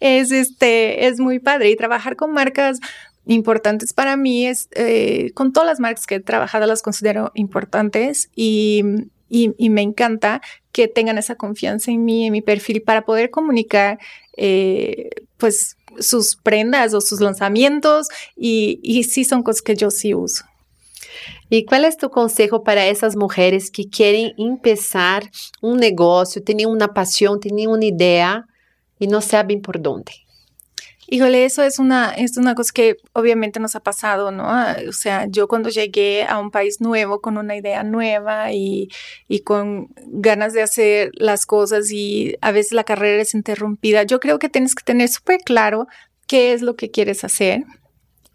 es, 0.00 0.30
este, 0.32 1.06
es 1.06 1.20
muy 1.20 1.38
padre 1.38 1.70
y 1.70 1.76
trabajar 1.76 2.16
con 2.16 2.32
marcas 2.32 2.80
importantes 3.26 3.92
para 3.92 4.16
mí 4.16 4.46
es, 4.46 4.68
eh, 4.76 5.30
con 5.34 5.52
todas 5.52 5.66
las 5.68 5.80
marcas 5.80 6.06
que 6.06 6.16
he 6.16 6.20
trabajado 6.20 6.66
las 6.66 6.82
considero 6.82 7.32
importantes 7.34 8.30
y, 8.36 8.82
y- 9.28 9.52
y 9.58 9.70
me 9.70 9.82
encanta 9.82 10.40
que 10.72 10.86
tengan 10.88 11.18
esa 11.18 11.34
confianza 11.34 11.90
en 11.90 12.04
mí, 12.04 12.26
en 12.26 12.32
mi 12.32 12.42
perfil, 12.42 12.82
para 12.82 13.02
poder 13.04 13.30
comunicar, 13.30 13.98
eh, 14.36 15.10
pues, 15.38 15.76
sus 15.98 16.36
prendas 16.36 16.92
o 16.94 17.00
sus 17.00 17.20
lanzamientos 17.20 18.08
y, 18.36 18.78
y 18.82 19.04
sí 19.04 19.24
son 19.24 19.42
cosas 19.42 19.62
que 19.62 19.74
yo 19.76 19.90
sí 19.90 20.14
uso. 20.14 20.44
¿Y 21.48 21.64
cuál 21.64 21.84
es 21.84 21.96
tu 21.96 22.10
consejo 22.10 22.64
para 22.64 22.86
esas 22.86 23.16
mujeres 23.16 23.70
que 23.70 23.88
quieren 23.88 24.32
empezar 24.36 25.30
un 25.62 25.78
negocio, 25.78 26.42
tienen 26.42 26.68
una 26.68 26.92
pasión, 26.92 27.38
tienen 27.38 27.68
una 27.68 27.84
idea 27.84 28.46
y 28.98 29.06
no 29.06 29.20
saben 29.20 29.62
por 29.62 29.80
dónde? 29.80 30.12
Híjole, 31.08 31.44
eso 31.44 31.62
es 31.62 31.78
una, 31.78 32.10
es 32.10 32.36
una 32.36 32.56
cosa 32.56 32.72
que 32.74 32.96
obviamente 33.12 33.60
nos 33.60 33.76
ha 33.76 33.80
pasado, 33.80 34.32
¿no? 34.32 34.42
Ah, 34.48 34.76
O 34.88 34.92
sea, 34.92 35.26
yo 35.28 35.46
cuando 35.46 35.68
llegué 35.68 36.24
a 36.24 36.38
un 36.40 36.50
país 36.50 36.80
nuevo 36.80 37.20
con 37.20 37.38
una 37.38 37.54
idea 37.54 37.84
nueva 37.84 38.50
y, 38.52 38.88
y 39.28 39.40
con 39.40 39.88
ganas 40.06 40.52
de 40.52 40.62
hacer 40.62 41.12
las 41.14 41.46
cosas 41.46 41.92
y 41.92 42.34
a 42.40 42.50
veces 42.50 42.72
la 42.72 42.82
carrera 42.82 43.22
es 43.22 43.34
interrumpida, 43.34 44.02
yo 44.02 44.18
creo 44.18 44.40
que 44.40 44.48
tienes 44.48 44.74
que 44.74 44.82
tener 44.82 45.08
súper 45.08 45.38
claro 45.44 45.86
qué 46.26 46.52
es 46.52 46.62
lo 46.62 46.74
que 46.74 46.90
quieres 46.90 47.22
hacer. 47.22 47.62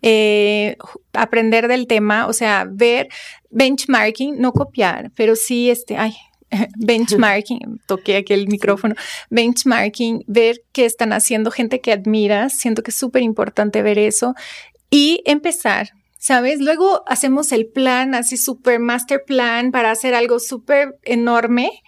Eh, 0.02 0.78
aprender 1.14 1.68
del 1.68 1.88
tema, 1.88 2.28
o 2.28 2.34
sea, 2.34 2.68
ver 2.70 3.10
benchmarking, 3.50 4.40
no 4.40 4.52
copiar, 4.52 5.12
pero 5.16 5.36
sí 5.36 5.70
este, 5.70 5.98
ay, 5.98 6.16
benchmarking, 6.78 7.80
toqué 7.88 8.18
aquí 8.18 8.34
el 8.34 8.48
micrófono, 8.48 8.96
benchmarking, 9.30 10.24
ver 10.28 10.62
qué 10.72 10.86
están 10.86 11.14
haciendo 11.14 11.52
gente 11.52 11.82
que 11.82 11.92
admiras, 11.92 12.58
siento 12.58 12.84
que 12.84 12.92
es 12.92 12.98
súper 12.98 13.22
importante 13.22 13.82
ver 13.82 14.00
eso 14.00 14.34
y 14.90 15.22
empezar. 15.26 15.90
¿Sabes? 16.18 16.62
Luego 16.62 17.02
hacemos 17.08 17.52
el 17.52 17.66
plan, 17.66 18.14
así 18.14 18.38
super 18.38 18.80
master 18.80 19.24
plan 19.26 19.72
para 19.72 19.90
hacer 19.90 20.14
algo 20.14 20.38
súper 20.38 21.00
enorme 21.02 21.82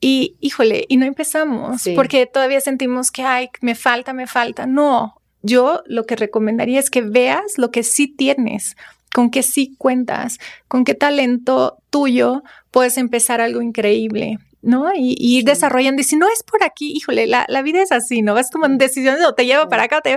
y 0.00 0.36
híjole, 0.40 0.86
y 0.88 0.96
no 0.96 1.04
empezamos 1.04 1.82
porque 1.94 2.24
todavía 2.26 2.62
sentimos 2.62 3.10
que, 3.10 3.22
ay, 3.22 3.50
me 3.60 3.74
falta, 3.74 4.14
me 4.14 4.26
falta. 4.26 4.66
No, 4.66 5.21
yo 5.42 5.82
lo 5.86 6.04
que 6.04 6.16
recomendaría 6.16 6.80
es 6.80 6.90
que 6.90 7.02
veas 7.02 7.58
lo 7.58 7.70
que 7.70 7.82
sí 7.82 8.08
tienes, 8.08 8.76
con 9.12 9.30
qué 9.30 9.42
sí 9.42 9.74
cuentas, 9.78 10.38
con 10.68 10.84
qué 10.84 10.94
talento 10.94 11.78
tuyo 11.90 12.42
puedes 12.70 12.96
empezar 12.96 13.40
algo 13.40 13.60
increíble. 13.60 14.38
¿no? 14.62 14.92
Y, 14.94 15.16
ir 15.18 15.44
desarrollando. 15.44 16.00
Y 16.00 16.04
si 16.04 16.16
no 16.16 16.28
es 16.28 16.42
por 16.44 16.62
aquí, 16.62 16.92
híjole, 16.92 17.26
la, 17.26 17.62
vida 17.62 17.82
es 17.82 17.92
así, 17.92 18.22
¿no? 18.22 18.34
Vas 18.34 18.48
tomando 18.48 18.82
decisiones 18.82 19.26
o 19.26 19.34
te 19.34 19.44
lleva 19.44 19.68
para 19.68 19.84
acá, 19.84 20.00
te 20.00 20.16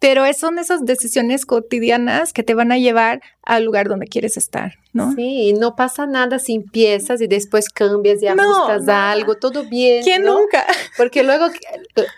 pero 0.00 0.24
son 0.34 0.58
esas 0.58 0.84
decisiones 0.84 1.46
cotidianas 1.46 2.32
que 2.34 2.42
te 2.42 2.52
van 2.52 2.72
a 2.72 2.76
llevar 2.76 3.22
al 3.42 3.64
lugar 3.64 3.88
donde 3.88 4.06
quieres 4.06 4.36
estar, 4.36 4.74
¿no? 4.92 5.12
Sí, 5.12 5.54
no 5.54 5.76
pasa 5.76 6.06
nada 6.06 6.38
si 6.38 6.54
empiezas 6.54 7.22
y 7.22 7.26
después 7.26 7.70
cambias 7.70 8.20
y 8.22 8.26
ajustas 8.26 8.86
algo, 8.88 9.36
todo 9.36 9.64
bien. 9.64 10.02
¿Quién 10.02 10.24
nunca? 10.24 10.66
Porque 10.98 11.22
luego 11.22 11.46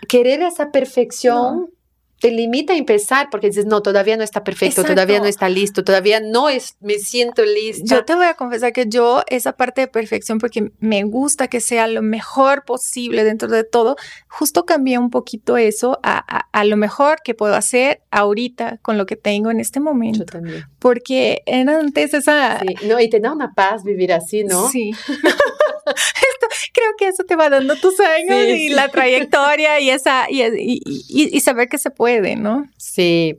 querer 0.09 0.41
esa 0.41 0.71
perfección 0.71 1.69
te 2.19 2.31
limita 2.31 2.73
a 2.73 2.77
empezar 2.77 3.29
porque 3.29 3.47
dices, 3.47 3.65
no, 3.65 3.81
todavía 3.81 4.17
no 4.17 4.23
está 4.23 4.43
perfecto, 4.43 4.83
todavía 4.83 5.19
no 5.19 5.25
está 5.25 5.49
listo, 5.49 5.83
todavía 5.83 6.19
no 6.19 6.49
es, 6.49 6.75
me 6.79 6.95
siento 6.95 7.43
lista. 7.45 7.95
Yo 7.95 8.05
te 8.05 8.15
voy 8.15 8.25
a 8.25 8.33
confesar 8.33 8.73
que 8.73 8.87
yo 8.87 9.23
esa 9.27 9.53
parte 9.53 9.81
de 9.81 9.87
perfección, 9.87 10.39
porque 10.39 10.71
me 10.79 11.03
gusta 11.03 11.47
que 11.47 11.61
sea 11.61 11.87
lo 11.87 12.01
mejor 12.01 12.65
posible 12.65 13.23
dentro 13.23 13.47
de 13.47 13.63
todo, 13.63 13.97
justo 14.27 14.65
cambié 14.65 14.97
un 14.97 15.11
poquito 15.11 15.57
eso 15.57 15.99
a, 16.01 16.17
a, 16.51 16.63
lo 16.63 16.75
mejor 16.75 17.21
que 17.23 17.35
puedo 17.35 17.55
hacer 17.55 18.01
ahorita 18.09 18.79
con 18.81 18.97
lo 18.97 19.05
que 19.05 19.15
tengo 19.15 19.51
en 19.51 19.59
este 19.59 19.79
momento. 19.79 20.19
Yo 20.19 20.25
también. 20.25 20.65
Porque 20.79 21.43
era 21.45 21.79
antes 21.79 22.15
esa... 22.15 22.59
Sí, 22.59 22.87
no, 22.87 22.99
y 22.99 23.09
te 23.09 23.19
da 23.19 23.31
una 23.31 23.53
paz 23.53 23.83
vivir 23.83 24.11
así, 24.11 24.43
¿no? 24.43 24.69
Sí. 24.69 24.91
Esto, 25.89 26.47
creo 26.73 26.91
que 26.97 27.07
eso 27.07 27.23
te 27.23 27.35
va 27.35 27.49
dando 27.49 27.75
tus 27.75 27.99
años 27.99 28.47
y 28.47 28.69
la 28.69 28.87
trayectoria 28.91 29.79
y 29.79 29.89
esa 29.89 30.27
y, 30.29 30.41
y, 30.43 30.81
y, 31.09 31.39
saber 31.41 31.69
que 31.69 31.77
se 31.77 31.89
puede, 31.91 32.35
¿no? 32.35 32.65
Sí. 32.77 33.35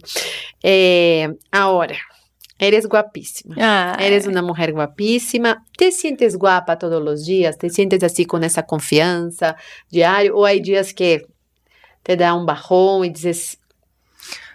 Eh, 0.63 1.29
ahora, 1.51 1.97
eres 2.59 2.87
guapísima. 2.87 3.97
Eres 4.01 4.27
una 4.27 4.43
mujer 4.43 4.73
guapísima. 4.73 5.65
¿Te 5.77 5.93
sientes 5.93 6.37
guapa 6.37 6.79
todos 6.79 7.03
los 7.03 7.25
días? 7.25 7.59
¿Te 7.59 7.71
sientes 7.71 8.03
así 8.03 8.25
con 8.25 8.45
esa 8.45 8.65
confianza 8.67 9.57
diario? 9.91 10.37
¿O 10.37 10.45
hay 10.45 10.61
días 10.61 10.93
que 10.93 11.27
te 12.03 12.17
da 12.17 12.35
un 12.35 12.47
bajón 12.47 13.05
y 13.05 13.11
dices, 13.11 13.59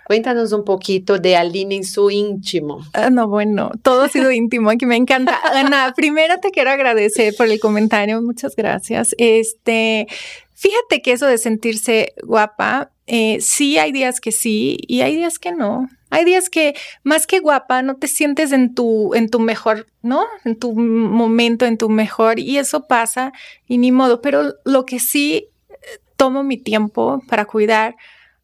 Cuéntanos 0.05 0.51
un 0.51 0.65
poquito 0.65 1.17
de 1.17 1.35
Aline 1.35 1.75
en 1.75 1.83
su 1.83 2.11
íntimo. 2.11 2.85
Ah, 2.93 3.09
no, 3.09 3.27
bueno, 3.27 3.71
todo 3.81 4.03
ha 4.03 4.09
sido 4.09 4.31
íntimo, 4.31 4.69
aquí 4.69 4.85
me 4.85 4.95
encanta. 4.95 5.39
Ana, 5.53 5.93
primero 5.95 6.39
te 6.39 6.51
quiero 6.51 6.71
agradecer 6.71 7.33
por 7.37 7.47
el 7.47 7.59
comentario, 7.59 8.21
muchas 8.21 8.55
gracias. 8.55 9.15
Este, 9.17 10.07
fíjate 10.53 11.01
que 11.01 11.13
eso 11.13 11.25
de 11.25 11.37
sentirse 11.37 12.13
guapa, 12.23 12.91
eh, 13.07 13.37
sí 13.41 13.77
hay 13.77 13.91
días 13.91 14.19
que 14.19 14.31
sí 14.31 14.77
y 14.87 15.01
hay 15.01 15.15
días 15.15 15.39
que 15.39 15.51
no. 15.51 15.89
Hay 16.09 16.25
días 16.25 16.49
que 16.49 16.75
más 17.01 17.25
que 17.25 17.39
guapa 17.39 17.81
no 17.81 17.95
te 17.95 18.07
sientes 18.07 18.51
en 18.51 18.75
tu, 18.75 19.15
en 19.15 19.29
tu 19.29 19.39
mejor, 19.39 19.87
¿no? 20.03 20.25
En 20.45 20.57
tu 20.59 20.73
momento, 20.73 21.65
en 21.65 21.77
tu 21.77 21.89
mejor 21.89 22.39
y 22.39 22.59
eso 22.59 22.85
pasa 22.85 23.33
y 23.67 23.79
ni 23.79 23.91
modo. 23.91 24.21
Pero 24.21 24.53
lo 24.63 24.85
que 24.85 24.99
sí 24.99 25.47
eh, 25.69 25.75
tomo 26.15 26.43
mi 26.43 26.57
tiempo 26.57 27.19
para 27.27 27.45
cuidar 27.45 27.95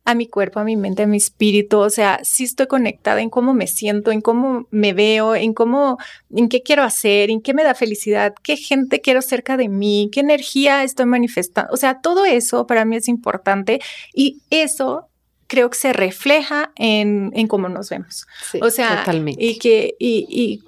a 0.05 0.15
mi 0.15 0.27
cuerpo, 0.27 0.59
a 0.59 0.63
mi 0.63 0.75
mente, 0.75 1.03
a 1.03 1.07
mi 1.07 1.17
espíritu, 1.17 1.77
o 1.79 1.89
sea, 1.89 2.19
sí 2.23 2.43
estoy 2.43 2.67
conectada 2.67 3.21
en 3.21 3.29
cómo 3.29 3.53
me 3.53 3.67
siento, 3.67 4.11
en 4.11 4.21
cómo 4.21 4.67
me 4.71 4.93
veo, 4.93 5.35
en 5.35 5.53
cómo, 5.53 5.97
en 6.33 6.49
qué 6.49 6.63
quiero 6.63 6.83
hacer, 6.83 7.29
en 7.29 7.41
qué 7.41 7.53
me 7.53 7.63
da 7.63 7.75
felicidad, 7.75 8.33
qué 8.41 8.57
gente 8.57 9.01
quiero 9.01 9.21
cerca 9.21 9.55
de 9.55 9.69
mí, 9.69 10.09
qué 10.11 10.21
energía 10.21 10.83
estoy 10.83 11.05
manifestando, 11.05 11.71
o 11.73 11.77
sea, 11.77 12.01
todo 12.01 12.25
eso 12.25 12.65
para 12.65 12.85
mí 12.85 12.95
es 12.95 13.07
importante 13.07 13.79
y 14.13 14.41
eso 14.49 15.07
creo 15.47 15.69
que 15.69 15.77
se 15.77 15.93
refleja 15.93 16.71
en, 16.75 17.31
en 17.35 17.47
cómo 17.47 17.69
nos 17.69 17.89
vemos. 17.89 18.25
o 18.61 18.69
sea, 18.69 18.99
totalmente. 18.99 19.43
y 19.43 19.57
que, 19.59 19.95
y, 19.99 20.25
y 20.29 20.63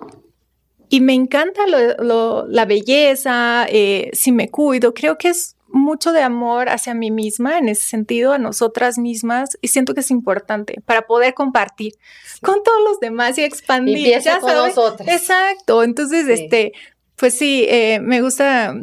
y 0.94 1.00
me 1.00 1.14
encanta 1.14 1.62
lo, 1.68 2.46
la 2.48 2.66
belleza, 2.66 3.66
eh, 3.70 4.10
si 4.12 4.34
me 4.34 4.50
cuido, 4.50 4.94
creo 4.94 5.18
que 5.18 5.30
es 5.30 5.56
mucho 5.72 6.12
de 6.12 6.22
amor 6.22 6.70
hacia 6.70 6.94
mí 6.94 7.12
misma 7.12 7.58
en 7.58 7.70
ese 7.70 7.84
sentido, 7.84 8.34
a 8.34 8.38
nosotras 8.38 8.98
mismas, 8.98 9.58
y 9.62 9.70
siento 9.70 9.94
que 9.94 10.02
es 10.02 10.12
importante 10.12 10.82
para 10.86 11.04
poder 11.04 11.34
compartir 11.34 11.94
con 12.42 12.64
todos 12.64 12.80
los 12.84 13.00
demás 13.00 13.38
y 13.38 13.44
expandir. 13.44 14.20
ya 14.22 14.40
con 14.40 14.54
nosotros. 14.54 15.08
Exacto. 15.08 15.84
Entonces, 15.84 16.28
este, 16.28 16.74
pues 17.16 17.38
sí, 17.38 17.66
eh, 17.70 18.00
me 18.02 18.22
gusta, 18.22 18.76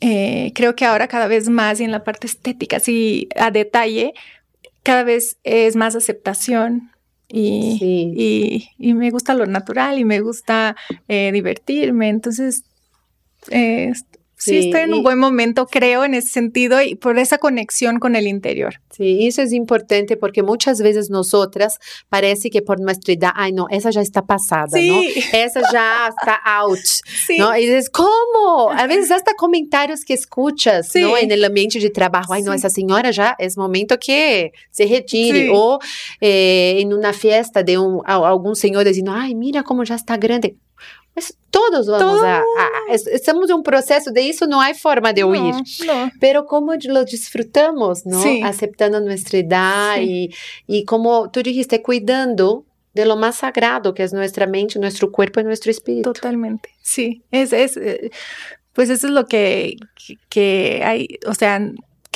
eh, 0.00 0.52
creo 0.54 0.76
que 0.76 0.84
ahora 0.84 1.08
cada 1.08 1.26
vez 1.26 1.48
más 1.48 1.80
y 1.80 1.84
en 1.84 1.92
la 1.92 2.04
parte 2.04 2.26
estética, 2.26 2.76
así 2.76 3.28
a 3.36 3.50
detalle, 3.50 4.14
cada 4.82 5.02
vez 5.02 5.38
es 5.42 5.76
más 5.76 5.96
aceptación, 5.96 6.90
y, 7.28 8.70
y, 8.78 8.94
me 8.94 9.10
gusta 9.10 9.34
lo 9.34 9.46
natural 9.46 9.98
y 9.98 10.04
me 10.04 10.20
gusta 10.20 10.76
eh, 11.08 11.30
divertirme. 11.32 12.08
Entonces, 12.08 12.64
eh, 13.50 13.92
Sí, 14.38 14.58
estoy 14.58 14.82
en 14.82 14.92
un 14.92 15.02
buen 15.02 15.18
momento, 15.18 15.66
creo, 15.66 16.04
en 16.04 16.12
ese 16.14 16.28
sentido 16.28 16.82
y 16.82 16.94
por 16.94 17.18
esa 17.18 17.38
conexión 17.38 17.98
con 17.98 18.16
el 18.16 18.26
interior. 18.26 18.80
Sí, 18.90 19.26
eso 19.26 19.40
es 19.40 19.52
importante 19.52 20.18
porque 20.18 20.42
muchas 20.42 20.82
veces 20.82 21.08
nosotras 21.08 21.78
parece 22.10 22.50
que 22.50 22.60
por 22.60 22.78
nuestra 22.78 23.14
edad, 23.14 23.30
ay 23.34 23.52
no, 23.52 23.66
esa 23.70 23.90
ya 23.90 24.02
está 24.02 24.26
pasada, 24.26 24.68
¿no? 24.72 25.00
Esa 25.32 25.60
ya 25.72 26.08
está 26.08 26.34
out, 26.44 26.78
¿no? 27.38 27.56
Y 27.56 27.66
dices, 27.66 27.88
¿cómo? 27.88 28.70
A 28.70 28.86
veces 28.86 29.10
hasta 29.10 29.32
comentarios 29.34 30.04
que 30.04 30.12
escuchas, 30.12 30.90
¿no? 30.94 31.16
En 31.16 31.30
el 31.30 31.42
ambiente 31.42 31.80
de 31.80 31.90
trabajo, 31.90 32.34
ay 32.34 32.42
no, 32.42 32.52
esa 32.52 32.68
señora 32.68 33.10
ya 33.12 33.36
es 33.38 33.56
momento 33.56 33.98
que 33.98 34.52
se 34.70 34.86
retire. 34.86 35.50
O 35.52 35.78
eh, 36.20 36.76
en 36.80 36.92
una 36.92 37.12
fiesta 37.12 37.62
de 37.62 37.78
un, 37.78 38.02
algún 38.04 38.56
señor 38.56 38.84
diciendo, 38.84 39.12
ay, 39.14 39.34
mira 39.34 39.62
cómo 39.62 39.84
ya 39.84 39.94
está 39.94 40.16
grande. 40.16 40.56
Mas 41.16 41.32
todos 41.50 41.86
vamos 41.86 42.22
a, 42.22 42.40
a, 42.40 42.94
Estamos 42.94 43.48
em 43.48 43.54
um 43.54 43.62
processo 43.62 44.12
de 44.12 44.20
isso, 44.20 44.46
não 44.46 44.60
há 44.60 44.74
forma 44.74 45.14
de 45.14 45.24
huir. 45.24 45.54
Não, 45.86 46.10
Pero 46.20 46.44
como 46.44 46.72
lo 46.72 47.04
disfrutamos, 47.06 48.04
não? 48.04 48.20
Sim. 48.20 48.42
Aceptando 48.44 49.00
nossa 49.00 49.36
idade 49.36 50.04
e, 50.04 50.30
e 50.68 50.84
como 50.84 51.28
tu 51.28 51.42
dijiste, 51.42 51.78
cuidando 51.78 52.66
de 52.92 53.04
lo 53.04 53.16
más 53.16 53.36
sagrado 53.36 53.94
que 53.94 54.02
es 54.02 54.12
nuestra 54.12 54.46
mente, 54.46 54.78
nuestro 54.78 55.10
cuerpo 55.10 55.40
y 55.40 55.44
nuestro 55.44 55.70
espíritu. 55.70 56.12
Totalmente, 56.12 56.70
sí, 56.82 57.22
es, 57.30 57.52
es, 57.52 57.76
eh, 57.76 58.10
pues 58.72 58.88
eso 58.88 59.06
es 59.06 59.12
lo 59.12 59.26
que, 59.26 59.76
que 60.30 60.82
hay, 60.82 61.18
o 61.26 61.34
sea, 61.34 61.60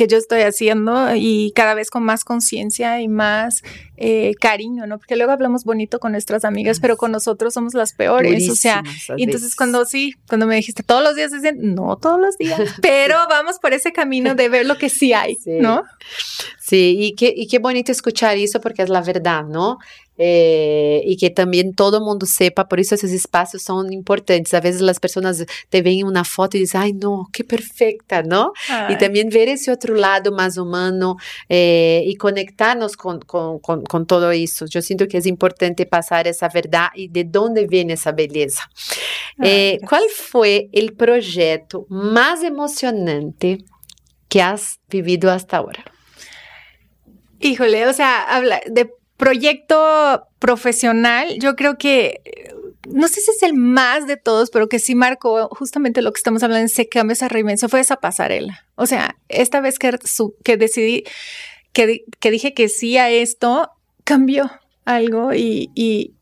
que 0.01 0.07
yo 0.07 0.17
estoy 0.17 0.41
haciendo 0.41 1.15
y 1.15 1.53
cada 1.55 1.75
vez 1.75 1.91
con 1.91 2.03
más 2.03 2.25
conciencia 2.25 3.03
y 3.03 3.09
más 3.09 3.63
eh, 3.99 4.33
cariño, 4.41 4.87
¿no? 4.87 4.97
Porque 4.97 5.15
luego 5.15 5.31
hablamos 5.31 5.65
bonito 5.65 6.01
con 6.01 6.13
nuestras 6.13 6.47
amigas, 6.47 6.81
pero 6.81 6.97
con 6.97 7.13
nosotros 7.13 7.53
somos 7.53 7.75
las 7.75 7.93
peores, 7.93 8.49
o 8.49 8.55
sea, 8.55 8.83
y 9.19 9.25
entonces 9.25 9.55
cuando 9.55 9.85
sí, 9.85 10.15
cuando 10.27 10.47
me 10.47 10.57
dijiste 10.57 10.83
todos 10.83 11.03
los 11.03 11.17
días, 11.17 11.33
dicen, 11.33 11.75
no 11.75 11.99
todos 11.99 12.19
los 12.19 12.39
días, 12.39 12.59
pero 12.81 13.17
vamos 13.29 13.59
por 13.59 13.75
ese 13.75 13.93
camino 13.93 14.35
de 14.35 14.49
ver 14.49 14.65
lo 14.65 14.79
que 14.79 14.89
sí 14.89 15.13
hay, 15.13 15.37
¿no? 15.45 15.83
Sí, 16.71 16.97
y 17.01 17.15
qué, 17.17 17.35
y 17.37 17.49
qué 17.49 17.59
bonito 17.59 17.91
escuchar 17.91 18.37
eso 18.37 18.61
porque 18.61 18.83
es 18.83 18.89
la 18.89 19.03
verdad, 19.03 19.43
¿no? 19.43 19.79
Eh, 20.19 21.03
y 21.05 21.17
que 21.17 21.29
también 21.31 21.75
todo 21.75 22.01
mundo 22.01 22.27
sepa, 22.27 22.69
por 22.69 22.79
eso 22.79 22.95
esos 22.95 23.11
espacios 23.11 23.65
son 23.65 23.93
importantes. 23.93 24.55
A 24.55 24.61
veces 24.61 24.81
las 24.81 25.01
personas 25.01 25.45
te 25.69 25.83
ven 25.83 26.05
una 26.07 26.23
foto 26.23 26.57
y 26.57 26.61
dicen, 26.61 26.81
ay, 26.81 26.93
no, 26.93 27.29
qué 27.33 27.43
perfecta, 27.43 28.23
¿no? 28.23 28.53
Ay. 28.69 28.95
Y 28.95 28.99
también 28.99 29.31
ver 29.31 29.49
ese 29.49 29.73
otro 29.73 29.97
lado 29.97 30.31
más 30.31 30.59
humano 30.59 31.17
eh, 31.49 32.05
y 32.07 32.15
conectarnos 32.15 32.97
con, 32.97 33.19
con, 33.19 33.59
con, 33.59 33.83
con, 33.83 34.07
todo 34.07 34.31
eso. 34.31 34.67
Yo 34.67 34.81
siento 34.81 35.09
que 35.09 35.19
es 35.19 35.27
importante 35.27 35.87
pasar 35.87 36.29
esa 36.29 36.49
verdad 36.51 36.91
y 36.95 37.09
de 37.09 37.25
dónde 37.25 37.67
viene 37.67 37.95
esa 37.95 38.13
belleza. 38.13 38.71
Eh, 39.43 39.81
¿Cuál 39.89 40.05
fue 40.15 40.69
el 40.71 40.93
proyecto 40.93 41.87
más 41.89 42.45
emocionante 42.45 43.59
que 44.29 44.41
has 44.41 44.79
vivido 44.89 45.33
hasta 45.33 45.57
ahora? 45.57 45.83
Híjole, 47.41 47.87
o 47.87 47.93
sea, 47.93 48.23
habla 48.23 48.61
de 48.67 48.93
proyecto 49.17 50.27
profesional, 50.39 51.39
yo 51.39 51.57
creo 51.57 51.77
que 51.77 52.21
no 52.89 53.09
sé 53.09 53.21
si 53.21 53.31
es 53.31 53.43
el 53.43 53.55
más 53.55 54.07
de 54.07 54.17
todos, 54.17 54.51
pero 54.51 54.69
que 54.69 54.79
sí 54.79 54.95
marcó 54.95 55.49
justamente 55.49 56.03
lo 56.03 56.13
que 56.13 56.19
estamos 56.19 56.43
hablando 56.43 56.61
en 56.61 56.67
ese 56.67 56.89
cambio, 56.89 57.13
esa 57.13 57.29
reinvención, 57.29 57.71
fue 57.71 57.81
esa 57.81 57.97
pasarela. 57.97 58.67
O 58.75 58.87
sea, 58.87 59.17
esta 59.29 59.61
vez 59.61 59.79
que, 59.79 59.99
que 60.43 60.57
decidí, 60.57 61.05
que, 61.73 62.05
que 62.19 62.31
dije 62.31 62.55
que 62.55 62.69
sí 62.69 62.97
a 62.97 63.11
esto, 63.11 63.71
cambió 64.05 64.51
algo 64.95 65.33
y, 65.35 65.71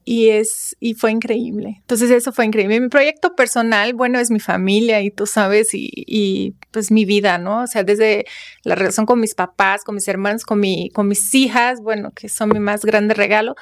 y, 0.04 0.28
es, 0.28 0.76
y 0.80 0.94
fue 0.94 1.10
increíble. 1.10 1.76
Entonces 1.80 2.10
eso 2.10 2.32
fue 2.32 2.46
increíble. 2.46 2.80
Mi 2.80 2.88
proyecto 2.88 3.34
personal, 3.34 3.94
bueno, 3.94 4.18
es 4.18 4.30
mi 4.30 4.40
familia 4.40 5.00
y 5.00 5.10
tú 5.10 5.26
sabes, 5.26 5.74
y, 5.74 5.90
y, 5.94 6.54
pues 6.70 6.90
mi 6.90 7.04
vida, 7.04 7.38
¿no? 7.38 7.62
O 7.62 7.66
sea, 7.66 7.84
desde 7.84 8.24
la 8.64 8.74
relación 8.74 9.06
con 9.06 9.20
mis 9.20 9.34
papás, 9.34 9.84
con 9.84 9.94
mis 9.94 10.08
hermanos, 10.08 10.44
con, 10.44 10.60
mi, 10.60 10.90
con 10.90 11.08
mis 11.08 11.34
hijas, 11.34 11.80
bueno, 11.80 12.12
que 12.14 12.28
son 12.28 12.50
mi 12.50 12.60
más 12.60 12.84
grande 12.84 13.14
regalo, 13.14 13.54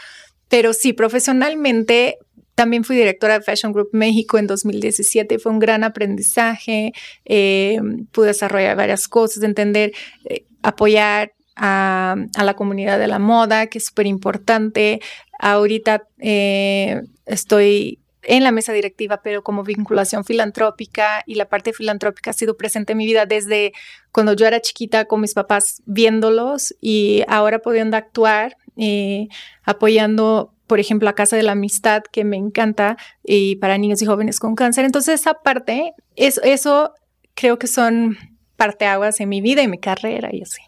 pero 0.49 0.73
sí, 0.73 0.93
profesionalmente 0.93 2.19
también 2.57 2.85
fui 2.85 2.97
directora 2.97 3.39
de 3.39 3.45
Fashion 3.45 3.73
Group 3.73 3.91
México 3.93 4.39
en 4.39 4.47
2017. 4.47 5.39
Fue 5.39 5.53
un 5.53 5.59
gran 5.59 5.85
aprendizaje. 5.85 6.93
Eh, 7.27 7.79
pude 8.13 8.29
desarrollar 8.29 8.77
varias 8.77 9.09
cosas, 9.09 9.43
entender, 9.43 9.93
eh, 10.25 10.47
apoyar 10.63 11.36
a, 11.57 12.17
la 12.43 12.55
comunidad 12.55 12.99
de 12.99 13.09
la 13.09 13.19
moda, 13.19 13.67
que 13.67 13.79
es 13.79 13.87
súper 13.87 14.07
importante. 14.07 15.01
Ahorita 15.39 16.07
eh, 16.19 17.03
estoy 17.25 17.99
en 18.23 18.43
la 18.43 18.53
mesa 18.53 18.73
directiva, 18.73 19.21
pero 19.23 19.43
como 19.43 19.63
vinculación 19.63 20.25
filantrópica 20.25 21.23
y 21.27 21.37
la 21.37 21.49
parte 21.49 21.73
filantrópica 21.73 22.31
ha 22.31 22.35
sido 22.35 22.57
presente 22.57 22.93
en 22.93 22.99
mi 22.99 23.07
vida 23.07 23.25
desde 23.25 23.73
cuando 24.13 24.33
yo 24.33 24.47
era 24.47 24.61
chiquita 24.61 25.05
con 25.05 25.21
mis 25.21 25.35
papás 25.35 25.83
viéndolos 25.87 26.75
y 26.81 27.23
ahora 27.29 27.61
pudiendo 27.61 27.97
actuar, 27.97 28.57
eh, 28.77 29.29
apoyando, 29.63 30.53
por 30.67 30.81
ejemplo, 30.81 31.07
la 31.07 31.15
Casa 31.15 31.37
de 31.37 31.45
la 31.45 31.53
Amistad, 31.53 32.03
que 32.11 32.25
me 32.25 32.37
encanta, 32.37 32.97
y 33.23 33.57
para 33.57 33.79
niños 33.79 34.03
y 34.03 34.07
jóvenes 34.07 34.41
con 34.41 34.57
cáncer. 34.57 34.85
Entonces, 34.85 35.21
esa 35.21 35.35
parte, 35.35 35.93
eso, 36.17 36.43
eso 36.43 36.93
creo 37.35 37.59
que 37.59 37.69
son 37.69 38.17
parteaguas 38.57 39.21
en 39.21 39.29
mi 39.29 39.41
vida 39.41 39.63
y 39.63 39.69
mi 39.69 39.79
carrera 39.79 40.31
y 40.33 40.43
así. 40.43 40.63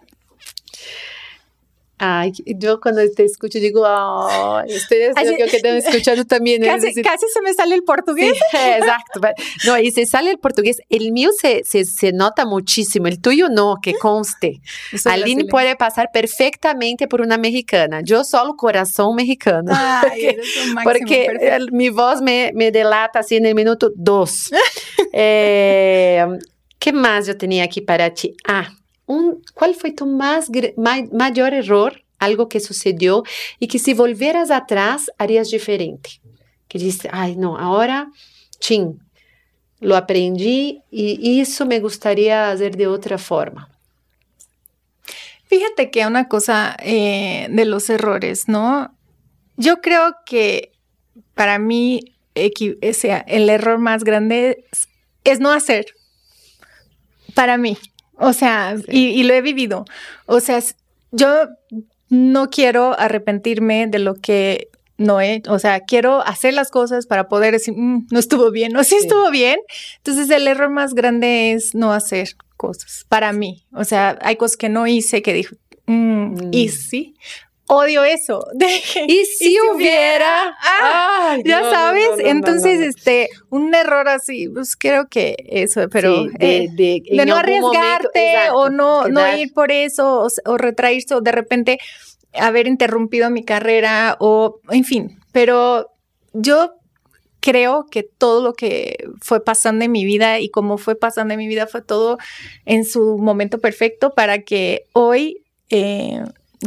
Ay, 2.01 2.33
yo 2.47 2.81
cuando 2.81 3.01
te 3.11 3.25
escucho 3.25 3.59
digo, 3.59 3.83
oh, 3.85 4.63
ustedes 4.65 5.13
Así, 5.17 5.35
que 5.35 5.45
están 5.45 5.77
escuchando 5.77 6.25
también. 6.25 6.63
Casi, 6.63 6.95
casi, 7.03 7.27
se 7.33 7.43
me 7.43 7.53
sale 7.55 7.75
el 7.75 7.83
portugués. 7.83 8.39
exacto. 8.53 9.21
No, 9.67 9.79
y 9.79 9.91
se 9.91 10.07
sale 10.07 10.31
el 10.31 10.39
portugués. 10.39 10.81
El 10.89 11.11
mío 11.11 11.31
se, 11.37 11.63
se, 11.65 11.85
se 11.85 12.13
nota 12.13 12.47
muchísimo, 12.47 13.09
el 13.09 13.21
tuyo 13.21 13.49
no, 13.49 13.79
que 13.83 13.95
conste. 13.95 14.61
Aline 15.05 15.47
puede 15.47 15.75
pasar 15.75 16.11
perfectamente 16.13 17.09
por 17.09 17.21
una 17.21 17.37
mexicana. 17.37 18.01
Yo 18.03 18.23
solo 18.23 18.55
corazón 18.55 19.17
mexicano. 19.17 19.73
Ay, 19.75 20.37
porque, 20.85 21.27
porque 21.29 21.59
mi 21.73 21.89
voz 21.89 22.23
me, 22.23 22.53
me, 22.55 22.71
delata 22.71 23.21
así 23.21 23.37
en 23.37 23.47
el 23.47 23.55
minuto 23.55 23.91
dos. 23.97 24.51
eh, 25.13 26.25
¿Qué 26.79 26.93
más 26.93 27.27
yo 27.27 27.37
tenía 27.37 27.65
aquí 27.65 27.81
para 27.81 28.15
ti? 28.15 28.37
Ah, 28.47 28.71
¿cuál 29.55 29.75
fue 29.75 29.93
tu 29.93 30.07
más, 30.07 30.51
mayor 30.77 31.55
error? 31.55 32.05
Algo 32.19 32.49
que 32.49 32.61
sucedió 32.61 33.23
y 33.59 33.69
que 33.69 33.79
si 33.79 33.95
volvieras 33.95 34.51
atrás 34.51 35.11
harías 35.19 35.51
diferente. 35.51 36.21
Que 36.69 36.79
dices, 36.79 37.09
ay, 37.13 37.37
no, 37.37 37.57
ahora, 37.57 38.11
ching, 38.59 39.01
lo 39.81 39.97
aprendí 39.97 40.83
y 40.91 41.41
eso 41.41 41.65
me 41.65 41.81
gustaría 41.81 42.51
hacer 42.51 42.77
de 42.77 42.89
otra 42.89 43.19
forma. 43.19 43.71
Fíjate 45.49 45.91
que 45.91 46.07
una 46.07 46.29
cosa 46.29 46.77
eh, 46.83 47.49
de 47.51 47.65
los 47.65 47.89
errores, 47.89 48.49
¿no? 48.49 48.95
Yo 49.57 49.81
creo 49.81 50.15
que 50.27 50.73
para 51.35 51.59
mí 51.59 52.15
el 52.35 53.49
error 53.49 53.79
más 53.79 54.05
grande 54.05 54.67
es 55.25 55.41
no 55.41 55.51
hacer. 55.51 55.87
Para 57.35 57.57
mí. 57.57 57.79
O 58.19 58.33
sea, 58.33 58.75
y, 58.89 59.23
lo 59.23 59.35
he 59.35 59.43
vivido. 59.43 59.85
O 60.27 60.41
sea, 60.41 60.61
yo 61.13 61.49
no 62.09 62.51
quiero 62.51 62.99
arrepentirme 62.99 63.87
de 63.87 63.99
lo 63.99 64.15
que 64.15 64.69
no 64.97 65.21
he, 65.21 65.43
o 65.49 65.61
sea, 65.61 65.81
quiero 65.81 66.21
hacer 66.23 66.55
las 66.55 66.71
cosas 66.71 67.07
para 67.07 67.29
poder 67.29 67.53
decir, 67.53 67.75
mm, 67.77 68.09
no 68.11 68.19
estuvo 68.19 68.51
bien, 68.51 68.77
o 68.77 68.83
sí, 68.83 68.97
estuvo 68.97 69.31
bien. 69.31 69.61
Entonces, 69.99 70.29
el 70.31 70.49
error 70.49 70.71
más 70.71 70.95
grande 70.95 71.53
es 71.53 71.75
no 71.75 71.93
hacer 71.93 72.31
cosas 72.57 73.07
para 73.09 73.33
mí. 73.33 73.65
O 73.73 73.85
sea, 73.85 74.19
hay 74.21 74.35
cosas 74.35 74.57
que 74.57 74.69
no 74.69 74.89
hice 74.89 75.23
que 75.23 75.33
dijo, 75.33 75.55
mm, 75.87 76.49
y 76.51 76.67
mm. 76.67 76.71
sí, 76.71 77.15
odio 77.69 78.03
eso. 78.03 78.45
y 79.07 79.25
si, 79.27 79.57
hubiera, 79.61 80.57
ah, 80.61 81.37
ya 81.45 81.63
sabes, 81.71 82.09
entonces 82.19 82.81
este 82.81 83.29
un 83.51 83.75
error 83.75 84.09
así, 84.09 84.49
pues 84.49 84.77
creo 84.77 85.09
que 85.09 85.37
eso, 85.49 85.89
pero 85.91 86.27
eh, 86.41 86.69
de, 86.73 87.03
no 87.27 87.37
arriesgarte 87.37 88.51
o 88.53 88.71
no 88.71 89.09
no 89.09 89.37
ir 89.37 89.53
por 89.53 89.71
eso 89.71 90.27
o, 90.45 90.59
retraerse 90.59 91.15
o 91.15 91.21
de 91.21 91.33
repente 91.33 91.79
haber 92.35 92.67
interrumpido 92.67 93.31
mi 93.31 93.45
carrera 93.45 94.17
o 94.19 94.61
en 94.71 94.85
fin, 94.85 95.19
pero 95.33 95.91
yo 96.33 96.75
creo 97.41 97.87
que 97.91 98.03
todo 98.03 98.43
lo 98.43 98.55
que 98.55 98.97
fue 99.21 99.45
pasando 99.45 99.85
en 99.85 99.93
mi 99.93 100.05
vida 100.05 100.41
y 100.41 100.49
cómo 100.49 100.79
fue 100.79 100.97
pasando 100.97 101.35
en 101.35 101.39
mi 101.39 101.49
vida 101.49 101.67
fue 101.67 101.83
todo 101.83 102.19
en 102.65 102.85
su 102.85 103.19
momento 103.19 103.59
perfecto 103.59 104.15
para 104.15 104.41
que 104.41 104.85
hoy 104.93 105.45
eh, 105.71 106.23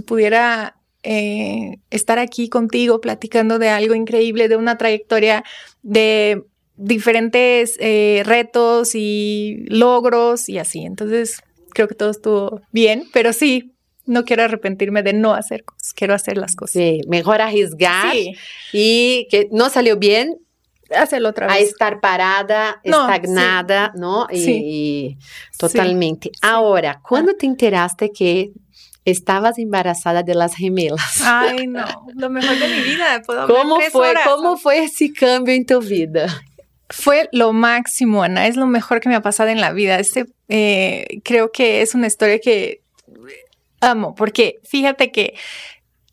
pudiera 0.05 0.75
eh, 1.03 1.77
estar 1.89 2.19
aquí 2.19 2.49
contigo 2.49 3.01
platicando 3.01 3.59
de 3.59 3.69
algo 3.69 3.95
increíble, 3.95 4.47
de 4.47 4.55
una 4.55 4.77
trayectoria 4.77 5.43
de 5.81 6.43
diferentes 6.77 7.75
eh, 7.79 8.23
retos 8.25 8.95
y 8.95 9.65
logros 9.67 10.49
y 10.49 10.57
así. 10.57 10.81
Entonces, 10.83 11.41
creo 11.73 11.87
que 11.87 11.95
todo 11.95 12.11
estuvo 12.11 12.61
bien, 12.71 13.05
pero 13.13 13.33
sí, 13.33 13.73
no 14.05 14.25
quiero 14.25 14.43
arrepentirme 14.43 15.03
de 15.03 15.13
no 15.13 15.33
hacer 15.33 15.63
cosas, 15.63 15.93
quiero 15.93 16.13
hacer 16.13 16.37
las 16.37 16.55
cosas. 16.55 16.73
Sí, 16.73 17.01
mejor 17.07 17.41
arriesgar 17.41 18.15
y 18.73 19.27
que 19.29 19.47
no 19.51 19.69
salió 19.69 19.97
bien, 19.97 20.37
hacerlo 20.95 21.29
otra 21.29 21.47
vez. 21.47 21.55
A 21.55 21.59
estar 21.59 21.99
parada, 22.01 22.81
estagnada, 22.83 23.93
¿no? 23.95 24.27
Y, 24.31 25.17
totalmente. 25.57 26.31
Ahora, 26.41 27.01
¿cuándo 27.07 27.33
te 27.35 27.45
enteraste 27.45 28.11
que 28.11 28.51
estabas 29.05 29.57
embarazada 29.57 30.23
de 30.23 30.35
las 30.35 30.55
gemelas. 30.55 31.21
Ay, 31.23 31.67
no, 31.67 31.85
lo 32.13 32.29
mejor 32.29 32.57
de 32.57 32.67
mi 32.67 32.81
vida. 32.81 33.21
¿Cómo 33.25 33.79
fue, 33.91 34.13
¿Cómo 34.25 34.57
fue 34.57 34.83
ese 34.83 35.11
cambio 35.13 35.53
en 35.53 35.65
tu 35.65 35.79
vida? 35.81 36.27
Fue 36.89 37.29
lo 37.31 37.53
máximo, 37.53 38.23
Ana, 38.23 38.47
es 38.47 38.57
lo 38.57 38.67
mejor 38.67 38.99
que 38.99 39.09
me 39.09 39.15
ha 39.15 39.21
pasado 39.21 39.49
en 39.49 39.61
la 39.61 39.71
vida. 39.71 39.97
Este, 39.97 40.25
eh, 40.49 41.21
creo 41.23 41.51
que 41.51 41.81
es 41.81 41.95
una 41.95 42.07
historia 42.07 42.39
que 42.39 42.81
amo, 43.79 44.13
porque 44.13 44.59
fíjate 44.63 45.11
que 45.11 45.35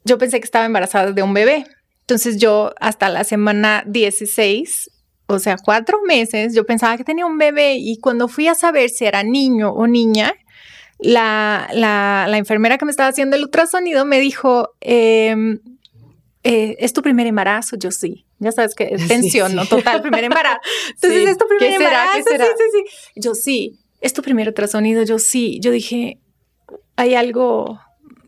yo 0.04 0.18
pensé 0.18 0.40
que 0.40 0.44
estaba 0.44 0.64
embarazada 0.64 1.12
de 1.12 1.22
un 1.22 1.34
bebé. 1.34 1.64
Entonces 2.00 2.38
yo 2.38 2.72
hasta 2.80 3.10
la 3.10 3.24
semana 3.24 3.82
16 3.86 4.90
o 5.30 5.38
sea, 5.38 5.58
cuatro 5.62 6.00
meses, 6.06 6.54
yo 6.54 6.64
pensaba 6.64 6.96
que 6.96 7.04
tenía 7.04 7.26
un 7.26 7.36
bebé 7.36 7.74
y 7.76 7.98
cuando 7.98 8.28
fui 8.28 8.48
a 8.48 8.54
saber 8.54 8.88
si 8.88 9.04
era 9.04 9.22
niño 9.22 9.70
o 9.70 9.86
niña, 9.86 10.32
la, 10.98 11.68
la, 11.72 12.38
enfermera 12.38 12.78
que 12.78 12.84
me 12.84 12.90
estaba 12.90 13.08
haciendo 13.08 13.36
el 13.36 13.44
ultrasonido 13.44 14.04
me 14.04 14.20
dijo, 14.20 14.74
em, 14.80 15.60
eh, 16.42 16.76
¿es 16.78 16.92
tu 16.92 17.02
primer 17.02 17.26
embarazo? 17.26 17.76
Yo 17.76 17.90
sí. 17.90 18.24
Ya 18.38 18.52
sabes 18.52 18.74
que 18.74 18.84
es 18.92 19.08
tensión, 19.08 19.54
¿no? 19.54 19.66
Total, 19.66 20.02
primer 20.02 20.24
embarazo. 20.24 20.60
Entonces, 20.94 21.28
¿es 21.30 21.38
tu 21.38 21.46
primer 21.46 21.80
embarazo? 21.80 22.18
Sí, 22.18 22.36
sí, 22.36 22.64
sí. 22.72 23.20
Yo 23.20 23.34
sí. 23.34 23.78
¿Es 24.00 24.12
tu 24.12 24.22
primer 24.22 24.48
ultrasonido? 24.48 25.02
Yo 25.02 25.18
sí. 25.18 25.58
Yo 25.60 25.70
dije, 25.70 26.18
hay 26.96 27.14
algo 27.14 27.80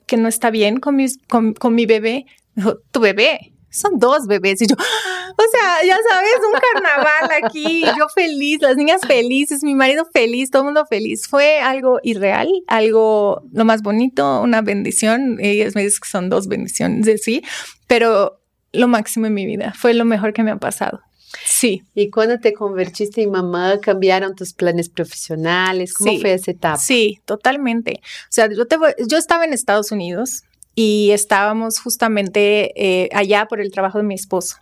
que 0.06 0.16
no 0.16 0.28
está 0.28 0.50
bien 0.50 0.80
con 0.80 0.96
mi, 0.96 1.06
con, 1.28 1.54
con 1.54 1.74
mi 1.74 1.86
bebé. 1.86 2.26
Me 2.54 2.62
dijo, 2.62 2.78
tu 2.90 3.00
bebé 3.00 3.49
son 3.70 3.98
dos 3.98 4.26
bebés. 4.26 4.60
Y 4.62 4.66
yo, 4.66 4.74
o 4.74 5.44
sea, 5.52 5.84
ya 5.86 5.96
sabes, 6.08 6.32
un 6.46 6.60
carnaval 6.60 7.42
aquí, 7.42 7.84
yo 7.98 8.08
feliz, 8.14 8.60
las 8.60 8.76
niñas 8.76 9.00
felices, 9.06 9.62
mi 9.62 9.74
marido 9.74 10.06
feliz, 10.12 10.50
todo 10.50 10.62
el 10.62 10.66
mundo 10.66 10.86
feliz. 10.86 11.26
Fue 11.26 11.60
algo 11.60 12.00
irreal, 12.02 12.48
algo 12.66 13.42
lo 13.52 13.64
más 13.64 13.82
bonito, 13.82 14.40
una 14.42 14.62
bendición. 14.62 15.38
Ellas 15.40 15.74
me 15.74 15.84
dicen 15.84 16.00
que 16.02 16.08
son 16.08 16.28
dos 16.28 16.48
bendiciones 16.48 17.06
de 17.06 17.18
sí, 17.18 17.42
pero 17.86 18.40
lo 18.72 18.88
máximo 18.88 19.26
en 19.26 19.34
mi 19.34 19.46
vida. 19.46 19.72
Fue 19.76 19.94
lo 19.94 20.04
mejor 20.04 20.32
que 20.32 20.42
me 20.42 20.50
ha 20.50 20.56
pasado. 20.56 21.00
Sí. 21.44 21.82
¿Y 21.94 22.10
cuando 22.10 22.38
te 22.38 22.52
convertiste 22.52 23.22
en 23.22 23.30
mamá, 23.30 23.78
cambiaron 23.80 24.34
tus 24.34 24.52
planes 24.52 24.88
profesionales? 24.88 25.94
¿Cómo 25.94 26.18
fue 26.18 26.34
esa 26.34 26.50
etapa? 26.50 26.76
Sí, 26.76 27.20
totalmente. 27.24 28.00
O 28.02 28.30
sea, 28.30 28.48
yo, 28.52 28.66
te 28.66 28.76
yo 29.06 29.16
estaba 29.16 29.44
en 29.44 29.52
Estados 29.52 29.92
Unidos, 29.92 30.42
y 30.74 31.10
estábamos 31.10 31.80
justamente 31.80 32.72
eh, 32.76 33.08
allá 33.12 33.46
por 33.46 33.60
el 33.60 33.70
trabajo 33.72 33.98
de 33.98 34.04
mi 34.04 34.14
esposo. 34.14 34.56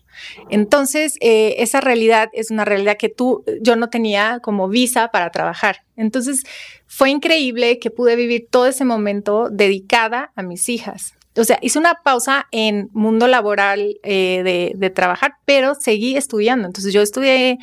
Entonces, 0.50 1.16
eh, 1.20 1.56
esa 1.58 1.80
realidad 1.80 2.28
es 2.32 2.50
una 2.50 2.64
realidad 2.64 2.96
que 2.98 3.08
tú, 3.08 3.44
yo 3.60 3.76
no 3.76 3.88
tenía 3.88 4.40
como 4.42 4.68
visa 4.68 5.08
para 5.08 5.30
trabajar. 5.30 5.84
Entonces, 5.96 6.44
fue 6.86 7.10
increíble 7.10 7.78
que 7.78 7.90
pude 7.90 8.16
vivir 8.16 8.48
todo 8.50 8.66
ese 8.66 8.84
momento 8.84 9.48
dedicada 9.50 10.32
a 10.34 10.42
mis 10.42 10.68
hijas. 10.68 11.14
O 11.36 11.44
sea, 11.44 11.58
hice 11.62 11.78
una 11.78 12.00
pausa 12.02 12.48
en 12.50 12.88
mundo 12.92 13.28
laboral 13.28 14.00
eh, 14.02 14.74
de, 14.74 14.90
trabajar, 14.90 15.34
pero 15.44 15.76
seguí 15.76 16.16
estudiando. 16.16 16.66
Entonces, 16.66 16.92
yo 16.92 17.00
estudié 17.00 17.58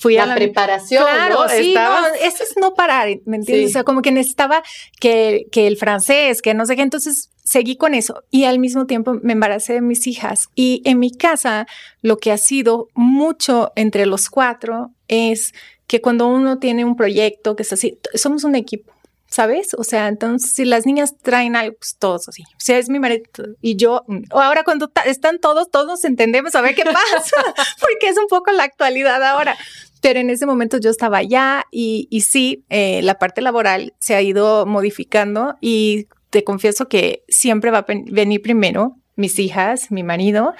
fui 0.00 0.16
a 0.16 0.24
la 0.24 0.34
preparación. 0.34 1.04
Claro, 1.04 1.46
sí, 1.50 1.74
no, 1.74 2.06
eso 2.14 2.42
es 2.42 2.54
no 2.58 2.72
parar, 2.72 3.08
¿me 3.26 3.36
entiendes? 3.36 3.68
O 3.68 3.72
sea, 3.74 3.84
como 3.84 4.00
que 4.00 4.10
necesitaba 4.10 4.62
que, 4.98 5.46
que 5.52 5.66
el 5.66 5.76
francés, 5.76 6.40
que 6.40 6.54
no 6.54 6.64
sé 6.64 6.74
qué, 6.74 6.80
entonces 6.80 7.28
seguí 7.44 7.76
con 7.76 7.92
eso 7.92 8.22
y 8.30 8.44
al 8.44 8.58
mismo 8.58 8.86
tiempo 8.86 9.18
me 9.22 9.34
embaracé 9.34 9.74
de 9.74 9.82
mis 9.82 10.06
hijas. 10.06 10.48
Y 10.54 10.80
en 10.86 11.00
mi 11.00 11.12
casa 11.12 11.66
lo 12.00 12.16
que 12.16 12.32
ha 12.32 12.38
sido 12.38 12.88
mucho 12.94 13.72
entre 13.76 14.06
los 14.06 14.30
cuatro 14.30 14.90
es 15.08 15.52
que 15.86 16.00
cuando 16.00 16.28
uno 16.28 16.58
tiene 16.58 16.86
un 16.86 16.96
proyecto 16.96 17.54
que 17.54 17.62
es 17.62 17.72
así, 17.74 17.98
somos 18.14 18.44
un 18.44 18.54
equipo. 18.54 18.94
¿Sabes? 19.30 19.74
O 19.74 19.84
sea, 19.84 20.08
entonces 20.08 20.50
si 20.50 20.64
las 20.64 20.86
niñas 20.86 21.16
traen 21.16 21.56
algo, 21.56 21.76
pues 21.78 21.96
todos 21.98 22.28
así. 22.28 22.42
O 22.42 22.58
sea, 22.58 22.78
es 22.78 22.90
mi 22.90 22.98
marido 22.98 23.22
y 23.60 23.76
yo, 23.76 24.04
mm, 24.06 24.24
o 24.32 24.40
ahora 24.40 24.64
cuando 24.64 24.90
están 25.06 25.38
todos, 25.38 25.70
todos 25.70 26.04
entendemos 26.04 26.54
a 26.54 26.60
ver 26.60 26.74
qué 26.74 26.84
pasa, 26.84 27.54
porque 27.80 28.08
es 28.08 28.18
un 28.18 28.26
poco 28.28 28.50
la 28.50 28.64
actualidad 28.64 29.22
ahora. 29.22 29.56
Pero 30.02 30.18
en 30.18 30.30
ese 30.30 30.46
momento 30.46 30.78
yo 30.78 30.90
estaba 30.90 31.18
allá 31.18 31.66
y, 31.70 32.08
y 32.10 32.22
sí, 32.22 32.64
eh, 32.70 33.00
la 33.02 33.18
parte 33.18 33.42
laboral 33.42 33.94
se 33.98 34.14
ha 34.14 34.22
ido 34.22 34.66
modificando 34.66 35.56
y 35.60 36.08
te 36.30 36.42
confieso 36.42 36.88
que 36.88 37.22
siempre 37.28 37.70
va 37.70 37.78
a 37.78 37.86
venir 37.86 38.40
primero 38.42 38.96
mis 39.16 39.38
hijas, 39.38 39.90
mi 39.90 40.02
marido 40.02 40.54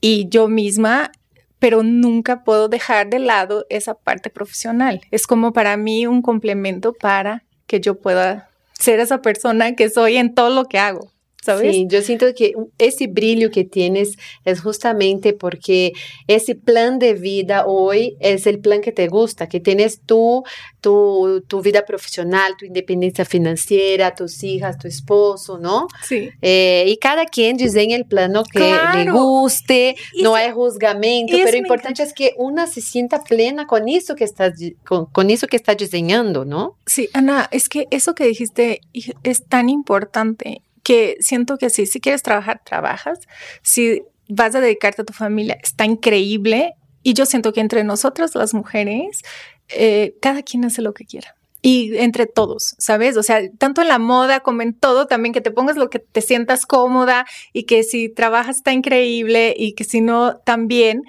y 0.00 0.28
yo 0.28 0.48
misma 0.48 1.10
pero 1.58 1.82
nunca 1.82 2.44
puedo 2.44 2.68
dejar 2.68 3.10
de 3.10 3.18
lado 3.18 3.66
esa 3.68 3.94
parte 3.94 4.30
profesional. 4.30 5.00
Es 5.10 5.26
como 5.26 5.52
para 5.52 5.76
mí 5.76 6.06
un 6.06 6.22
complemento 6.22 6.92
para 6.92 7.42
que 7.68 7.80
yo 7.80 7.94
pueda 7.94 8.48
ser 8.72 8.98
esa 8.98 9.22
persona 9.22 9.76
que 9.76 9.88
soy 9.90 10.16
en 10.16 10.34
todo 10.34 10.50
lo 10.50 10.64
que 10.64 10.80
hago. 10.80 11.12
Sí, 11.60 11.86
yo 11.88 12.02
siento 12.02 12.26
que 12.34 12.52
ese 12.78 13.06
brillo 13.06 13.50
que 13.50 13.64
tienes 13.64 14.18
es 14.44 14.60
justamente 14.60 15.32
porque 15.32 15.92
ese 16.26 16.54
plan 16.54 16.98
de 16.98 17.14
vida 17.14 17.64
hoy 17.66 18.16
es 18.20 18.46
el 18.46 18.58
plan 18.58 18.80
que 18.80 18.92
te 18.92 19.06
gusta, 19.08 19.48
que 19.48 19.60
tienes 19.60 20.00
tú, 20.04 20.42
tu, 20.80 21.42
tu 21.46 21.62
vida 21.62 21.84
profesional, 21.86 22.56
tu 22.58 22.66
independencia 22.66 23.24
financiera, 23.24 24.14
tus 24.14 24.42
hijas, 24.42 24.78
tu 24.78 24.88
esposo, 24.88 25.58
¿no? 25.58 25.86
Sí. 26.02 26.28
Eh, 26.42 26.84
y 26.88 26.96
cada 26.98 27.24
quien 27.24 27.56
diseña 27.56 27.96
el 27.96 28.04
plano 28.04 28.42
que 28.44 28.76
le 28.94 29.10
guste, 29.10 29.96
no 30.22 30.34
hay 30.34 30.50
juzgamento, 30.50 31.32
pero 31.36 31.52
lo 31.52 31.56
importante 31.56 32.02
es 32.02 32.12
que 32.12 32.34
una 32.36 32.66
se 32.66 32.80
sienta 32.80 33.22
plena 33.22 33.66
con 33.66 33.88
eso 33.88 34.16
que 34.16 34.24
está, 34.24 34.52
con, 34.84 35.06
con 35.06 35.30
eso 35.30 35.46
que 35.46 35.56
está 35.56 35.74
diseñando, 35.74 36.44
¿no? 36.44 36.76
Sí, 36.84 37.08
Ana, 37.12 37.48
es 37.52 37.68
que 37.68 37.86
eso 37.90 38.14
que 38.14 38.24
dijiste 38.26 38.80
es 39.22 39.44
tan 39.46 39.68
importante 39.68 40.62
que 40.88 41.18
siento 41.20 41.58
que 41.58 41.68
sí, 41.68 41.84
si 41.84 42.00
quieres 42.00 42.22
trabajar, 42.22 42.62
trabajas. 42.64 43.18
Si 43.60 44.04
vas 44.26 44.54
a 44.54 44.60
dedicarte 44.62 45.02
a 45.02 45.04
tu 45.04 45.12
familia, 45.12 45.58
está 45.62 45.84
increíble. 45.84 46.76
Y 47.02 47.12
yo 47.12 47.26
siento 47.26 47.52
que 47.52 47.60
entre 47.60 47.84
nosotras, 47.84 48.34
las 48.34 48.54
mujeres, 48.54 49.20
eh, 49.68 50.16
cada 50.22 50.42
quien 50.42 50.64
hace 50.64 50.80
lo 50.80 50.94
que 50.94 51.04
quiera. 51.04 51.34
Y 51.60 51.98
entre 51.98 52.24
todos, 52.24 52.74
¿sabes? 52.78 53.18
O 53.18 53.22
sea, 53.22 53.42
tanto 53.58 53.82
en 53.82 53.88
la 53.88 53.98
moda 53.98 54.40
como 54.40 54.62
en 54.62 54.72
todo, 54.72 55.06
también 55.06 55.34
que 55.34 55.42
te 55.42 55.50
pongas 55.50 55.76
lo 55.76 55.90
que 55.90 55.98
te 55.98 56.22
sientas 56.22 56.64
cómoda 56.64 57.26
y 57.52 57.64
que 57.64 57.82
si 57.82 58.08
trabajas 58.08 58.56
está 58.56 58.72
increíble 58.72 59.54
y 59.58 59.74
que 59.74 59.84
si 59.84 60.00
no, 60.00 60.38
también 60.38 61.02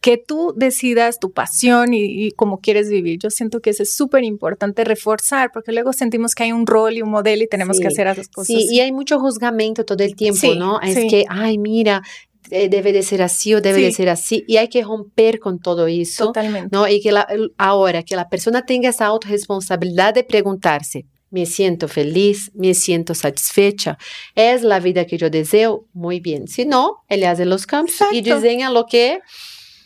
que 0.00 0.16
tú 0.16 0.54
decidas 0.56 1.18
tu 1.18 1.32
pasión 1.32 1.92
y, 1.92 2.30
cómo 2.32 2.60
quieres 2.60 2.88
vivir. 2.88 3.18
Yo 3.18 3.30
siento 3.30 3.60
que 3.60 3.70
eso 3.70 3.82
es 3.82 3.92
súper 3.92 4.22
importante 4.24 4.84
reforzar, 4.84 5.50
porque 5.52 5.72
luego 5.72 5.92
sentimos 5.92 6.34
que 6.34 6.44
hay 6.44 6.52
un 6.52 6.66
rol 6.66 6.96
y 6.96 7.02
un 7.02 7.10
modelo 7.10 7.42
y 7.42 7.48
tenemos 7.48 7.80
que 7.80 7.88
hacer 7.88 8.06
esas 8.06 8.28
cosas. 8.28 8.46
Sí, 8.46 8.68
y 8.70 8.80
hay 8.80 8.92
mucho 8.92 9.18
juzgamento 9.18 9.84
todo 9.84 10.04
el 10.04 10.14
tiempo, 10.14 10.54
¿no? 10.54 10.80
Es 10.80 10.96
que, 11.10 11.24
ay, 11.28 11.58
mira, 11.58 12.02
eh, 12.50 12.68
debe 12.68 12.92
de 12.92 13.02
ser 13.02 13.22
así 13.22 13.54
o 13.54 13.60
debe 13.60 13.82
de 13.82 13.92
ser 13.92 14.08
así 14.08 14.44
y 14.46 14.56
hay 14.56 14.68
que 14.68 14.82
romper 14.82 15.38
con 15.38 15.58
todo 15.58 15.86
eso. 15.86 16.26
Totalmente. 16.26 16.68
¿no? 16.72 16.88
Y 16.88 17.00
que 17.00 17.12
la, 17.12 17.26
ahora 17.58 18.02
que 18.02 18.16
la 18.16 18.28
persona 18.28 18.64
tenga 18.64 18.88
esa 18.88 19.06
autorresponsabilidad 19.06 20.14
de 20.14 20.24
preguntarse, 20.24 21.04
me 21.30 21.44
siento 21.44 21.88
feliz, 21.88 22.50
me 22.54 22.72
siento 22.72 23.14
satisfecha, 23.14 23.98
es 24.34 24.62
la 24.62 24.80
vida 24.80 25.04
que 25.04 25.18
yo 25.18 25.28
deseo, 25.28 25.84
muy 25.92 26.20
bien. 26.20 26.48
Si 26.48 26.64
no, 26.64 27.04
él 27.08 27.24
hace 27.24 27.44
los 27.44 27.66
cambios 27.66 27.98
y 28.12 28.22
diseña 28.22 28.70
lo 28.70 28.86
que 28.86 29.20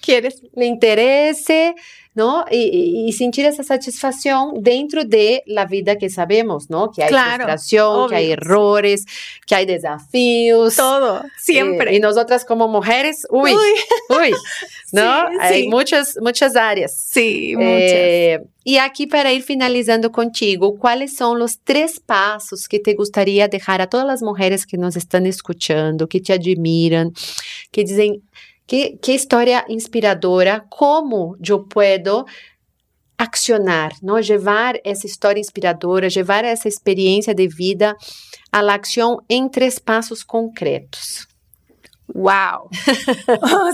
quieres, 0.02 0.42
le 0.54 0.66
interese, 0.66 1.74
¿no? 2.14 2.44
Y, 2.50 3.10
sentir 3.12 3.46
esa 3.46 3.62
satisfacción 3.62 4.62
dentro 4.62 5.04
de 5.04 5.42
la 5.46 5.64
vida 5.64 5.96
que 5.96 6.10
sabemos, 6.10 6.68
¿no? 6.68 6.90
Que 6.90 7.04
hay 7.04 7.10
frustración, 7.10 8.10
que 8.10 8.16
hay 8.16 8.32
errores, 8.32 9.06
que 9.46 9.54
hay 9.54 9.66
desafíos. 9.66 10.76
Todo, 10.76 11.22
siempre. 11.38 11.94
y 11.94 12.00
nosotras 12.00 12.44
como 12.44 12.68
mujeres, 12.68 13.26
uy, 13.30 13.52
uy, 14.10 14.32
¿no? 14.92 15.24
hay 15.40 15.68
muchas, 15.68 16.18
muchas 16.20 16.54
áreas. 16.54 16.94
Sí, 16.94 17.54
eh, 17.58 18.38
muchas. 18.40 18.52
y 18.64 18.76
aquí 18.76 19.06
para 19.06 19.32
ir 19.32 19.42
finalizando 19.42 20.12
contigo, 20.12 20.76
¿cuáles 20.78 21.16
son 21.16 21.38
los 21.38 21.60
tres 21.60 21.98
pasos 21.98 22.68
que 22.68 22.78
te 22.78 22.94
gustaría 22.94 23.48
dejar 23.48 23.80
a 23.80 23.88
todas 23.88 24.06
las 24.06 24.22
mujeres 24.22 24.66
que 24.66 24.76
nos 24.76 24.96
están 24.96 25.24
escuchando, 25.24 26.08
que 26.08 26.20
te 26.20 26.34
admiran, 26.34 27.12
que 27.70 27.84
dicen, 27.84 28.22
Que, 28.72 28.96
que 29.02 29.12
história 29.12 29.66
inspiradora, 29.68 30.64
como 30.70 31.36
eu 31.46 31.62
posso 31.62 32.24
accionar, 33.18 33.92
não? 34.02 34.14
levar 34.14 34.76
essa 34.82 35.06
história 35.06 35.38
inspiradora, 35.38 36.08
levar 36.16 36.42
essa 36.42 36.68
experiência 36.68 37.34
de 37.34 37.46
vida 37.48 37.94
à 38.50 38.60
ação 38.60 39.18
em 39.28 39.46
três 39.46 39.78
passos 39.78 40.24
concretos. 40.24 41.28
O 42.14 42.24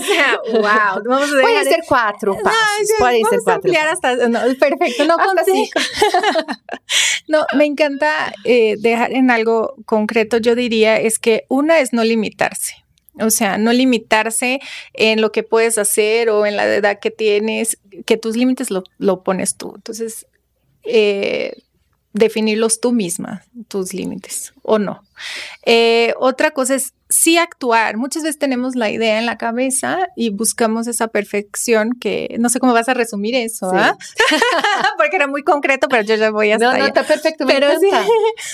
sea, 0.01 0.37
wow. 0.51 1.01
Vamos 1.07 1.33
a 1.33 1.41
Pueden 1.43 1.63
ser 1.63 1.81
cuatro 1.87 2.35
pasos. 2.43 2.89
No, 2.89 2.97
Pueden 2.97 3.25
ser 3.25 3.39
cuatro. 3.45 3.71
Hasta, 3.71 4.27
no, 4.27 4.39
perfecto. 4.55 5.05
No, 5.05 5.15
hasta 5.17 5.45
cinco. 5.45 5.79
no, 7.29 7.45
me 7.55 7.63
encanta 7.63 8.33
eh, 8.43 8.75
dejar 8.79 9.13
en 9.13 9.31
algo 9.31 9.75
concreto. 9.85 10.39
Yo 10.39 10.55
diría 10.55 10.99
es 10.99 11.19
que 11.19 11.45
una 11.47 11.79
es 11.79 11.93
no 11.93 12.03
limitarse. 12.03 12.75
O 13.21 13.29
sea, 13.29 13.57
no 13.57 13.73
limitarse 13.73 14.59
en 14.93 15.21
lo 15.21 15.31
que 15.31 15.43
puedes 15.43 15.77
hacer 15.77 16.29
o 16.29 16.45
en 16.45 16.55
la 16.55 16.65
edad 16.65 16.99
que 16.99 17.11
tienes, 17.11 17.79
que 18.05 18.17
tus 18.17 18.35
límites 18.35 18.71
lo, 18.71 18.83
lo 18.97 19.23
pones 19.23 19.55
tú. 19.55 19.73
Entonces, 19.75 20.27
eh, 20.83 21.63
definirlos 22.13 22.79
tú 22.79 22.91
misma, 22.91 23.43
tus 23.67 23.93
límites 23.93 24.53
o 24.63 24.79
no. 24.79 25.03
Eh, 25.65 26.13
otra 26.17 26.51
cosa 26.51 26.75
es 26.75 26.93
sí 27.09 27.37
actuar. 27.37 27.97
Muchas 27.97 28.23
veces 28.23 28.37
tenemos 28.37 28.75
la 28.75 28.89
idea 28.91 29.17
en 29.17 29.25
la 29.25 29.37
cabeza 29.37 30.07
y 30.15 30.29
buscamos 30.29 30.87
esa 30.87 31.07
perfección 31.07 31.93
que 31.99 32.35
no 32.39 32.49
sé 32.49 32.59
cómo 32.59 32.71
vas 32.71 32.87
a 32.87 32.93
resumir 32.93 33.33
eso, 33.33 33.71
¿ah? 33.73 33.97
porque 34.97 35.15
era 35.15 35.27
muy 35.27 35.43
concreto, 35.43 35.87
pero 35.89 36.03
yo 36.03 36.15
ya 36.15 36.29
voy 36.29 36.51
a 36.51 36.57
No, 36.59 36.77
no, 36.77 36.85
está 36.85 37.03
perfecto, 37.03 37.45
pero 37.47 37.67
sí, 37.79 37.89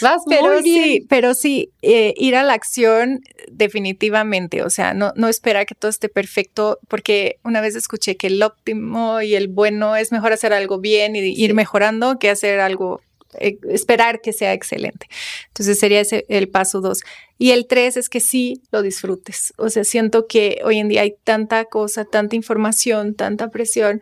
vas 0.02 0.22
pero 0.30 0.62
sí, 0.62 1.06
pero 1.10 1.34
sí, 1.34 1.70
eh, 1.82 2.14
ir 2.16 2.36
a 2.36 2.44
la 2.44 2.54
acción 2.54 3.20
definitivamente, 3.52 4.64
o 4.64 4.70
sea, 4.70 4.94
no, 4.94 5.12
no 5.16 5.28
esperar 5.28 5.66
que 5.66 5.76
todo 5.76 5.90
esté 5.90 6.08
perfecto, 6.08 6.80
porque 6.88 7.40
una 7.44 7.60
vez 7.60 7.76
escuché 7.76 8.16
que 8.16 8.28
el 8.28 8.42
óptimo 8.42 9.22
y 9.22 9.36
el 9.36 9.50
bueno 9.50 9.98
es 9.98 10.14
mejor 10.14 10.32
hacer 10.32 10.54
algo 10.54 10.80
bien 10.80 11.18
y 11.18 11.20
ir 11.20 11.54
mejorando 11.54 12.20
que 12.20 12.30
hacer 12.30 12.62
algo 12.62 13.02
esperar 13.40 14.22
que 14.22 14.34
sea 14.34 14.54
excelente. 14.54 15.08
Entonces 15.48 15.80
sería 15.80 16.02
el 16.28 16.50
paso 16.50 16.82
dos. 16.82 17.02
Y 17.38 17.52
el 17.52 17.68
tres 17.68 17.98
es 17.98 18.10
que 18.10 18.20
sí 18.20 18.62
lo 18.72 18.82
disfrutes. 18.82 19.54
O 19.58 19.70
sea, 19.70 19.84
siento 19.84 20.28
que 20.28 20.62
hoy 20.64 20.80
en 20.80 20.88
día 20.88 21.02
hay 21.02 21.16
tanta 21.24 21.66
cosa, 21.66 22.06
tanta 22.06 22.36
información, 22.36 23.16
tanta 23.16 23.50
presión, 23.50 24.02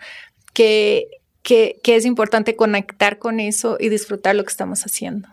que, 0.54 1.08
que 1.42 1.82
es 1.86 2.06
importante 2.06 2.56
conectar 2.56 3.20
con 3.20 3.40
eso 3.40 3.78
y 3.80 3.90
disfrutar 3.90 4.36
lo 4.36 4.44
que 4.44 4.52
estamos 4.52 4.84
haciendo. 4.84 5.28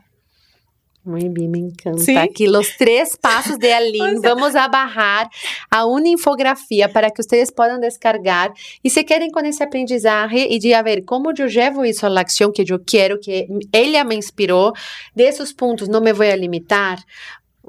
Muy 1.02 1.28
bien, 1.30 1.50
me 1.50 1.58
encanta. 1.58 2.22
Aquí 2.22 2.46
los 2.46 2.76
tres 2.76 3.16
pasos 3.16 3.58
de 3.58 3.72
Aline. 3.72 4.20
Vamos 4.22 4.54
a 4.54 4.68
bajar 4.68 5.30
a 5.70 5.86
una 5.86 6.08
infografía 6.08 6.92
para 6.92 7.10
que 7.10 7.22
ustedes 7.22 7.52
puedan 7.52 7.80
descargar 7.80 8.52
y 8.82 8.90
se 8.90 9.06
queden 9.06 9.30
con 9.30 9.46
ese 9.46 9.64
aprendizaje 9.64 10.46
y 10.50 10.60
de 10.60 10.74
a 10.74 10.82
ver 10.82 11.06
cómo 11.06 11.32
yo 11.32 11.46
llevo 11.46 11.84
eso 11.84 12.06
a 12.06 12.10
la 12.10 12.20
acción 12.20 12.52
que 12.52 12.66
yo 12.66 12.82
quiero, 12.84 13.18
que 13.18 13.48
ella 13.72 14.04
me 14.04 14.14
inspiró. 14.14 14.74
De 15.14 15.28
esos 15.28 15.54
puntos 15.54 15.88
no 15.88 16.02
me 16.02 16.12
voy 16.12 16.28
a 16.28 16.36
limitar. 16.36 16.98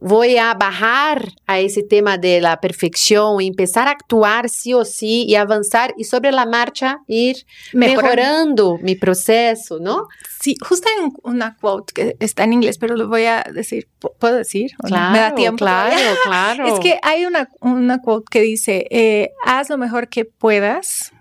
Voy 0.02 0.38
a 0.38 0.56
bajar 0.56 1.32
a 1.46 1.60
ese 1.60 1.84
tema 1.84 2.18
de 2.18 2.42
la 2.42 2.60
perfección, 2.60 3.40
empezar 3.40 3.88
a 3.88 3.92
actuar 3.92 4.50
sí 4.50 4.74
o 4.74 4.84
sí 4.84 5.26
y 5.28 5.36
avanzar 5.36 5.94
y 5.96 6.06
sobre 6.06 6.32
la 6.32 6.48
marcha 6.48 7.02
ir 7.06 7.46
mejorando, 7.72 8.80
mi 8.82 8.96
proceso, 8.96 9.78
¿no? 9.80 10.08
Sí, 10.42 10.56
justo 10.60 10.90
hay 10.90 11.08
una 11.22 11.56
quote 11.56 11.94
que 11.94 12.18
está 12.20 12.44
en 12.46 12.54
inglés, 12.54 12.80
pero 12.80 12.96
lo 12.96 13.08
voy 13.08 13.26
a 13.26 13.46
decir, 13.54 13.88
¿puedo 14.18 14.38
decir? 14.38 14.72
Claro, 14.84 15.12
¿Me 15.12 15.20
da 15.20 15.36
tiempo? 15.36 15.58
Claro, 15.58 15.96
claro. 16.24 16.66
Es 16.66 16.80
que 16.80 17.00
hay 17.04 17.28
una, 17.28 17.50
una 17.60 18.02
quote 18.02 18.26
que 18.32 18.42
dice, 18.42 18.88
eh, 18.90 19.30
haz 19.46 19.70
lo 19.70 19.78
mejor 19.78 20.10
que 20.10 20.26
puedas 20.26 21.12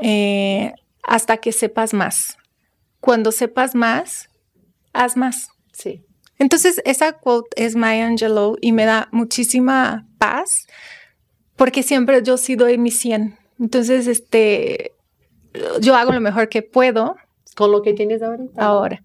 eh, 0.00 0.72
hasta 1.02 1.38
que 1.38 1.50
sepas 1.50 1.92
más. 1.92 2.36
Cuando 3.00 3.32
sepas 3.32 3.74
más, 3.74 4.28
haz 4.92 5.16
más. 5.16 5.48
Sí. 5.72 6.04
Entonces, 6.40 6.80
esa 6.84 7.12
quote 7.12 7.50
es 7.64 7.76
Maya 7.76 8.06
Angelou 8.06 8.56
y 8.60 8.72
me 8.72 8.84
da 8.86 9.08
muchísima 9.12 10.06
paz 10.18 10.66
porque 11.54 11.82
siempre 11.84 12.20
yo 12.24 12.36
sí 12.38 12.56
doy 12.56 12.78
mi 12.78 12.90
100. 12.90 13.36
Entonces, 13.60 14.06
este, 14.08 14.92
yo 15.80 15.94
hago 15.94 16.12
lo 16.12 16.20
mejor 16.20 16.48
que 16.48 16.62
puedo. 16.62 17.14
Con 17.54 17.70
lo 17.70 17.82
que 17.82 17.92
tienes 17.92 18.22
ahorita. 18.22 18.52
Ahora. 18.60 19.02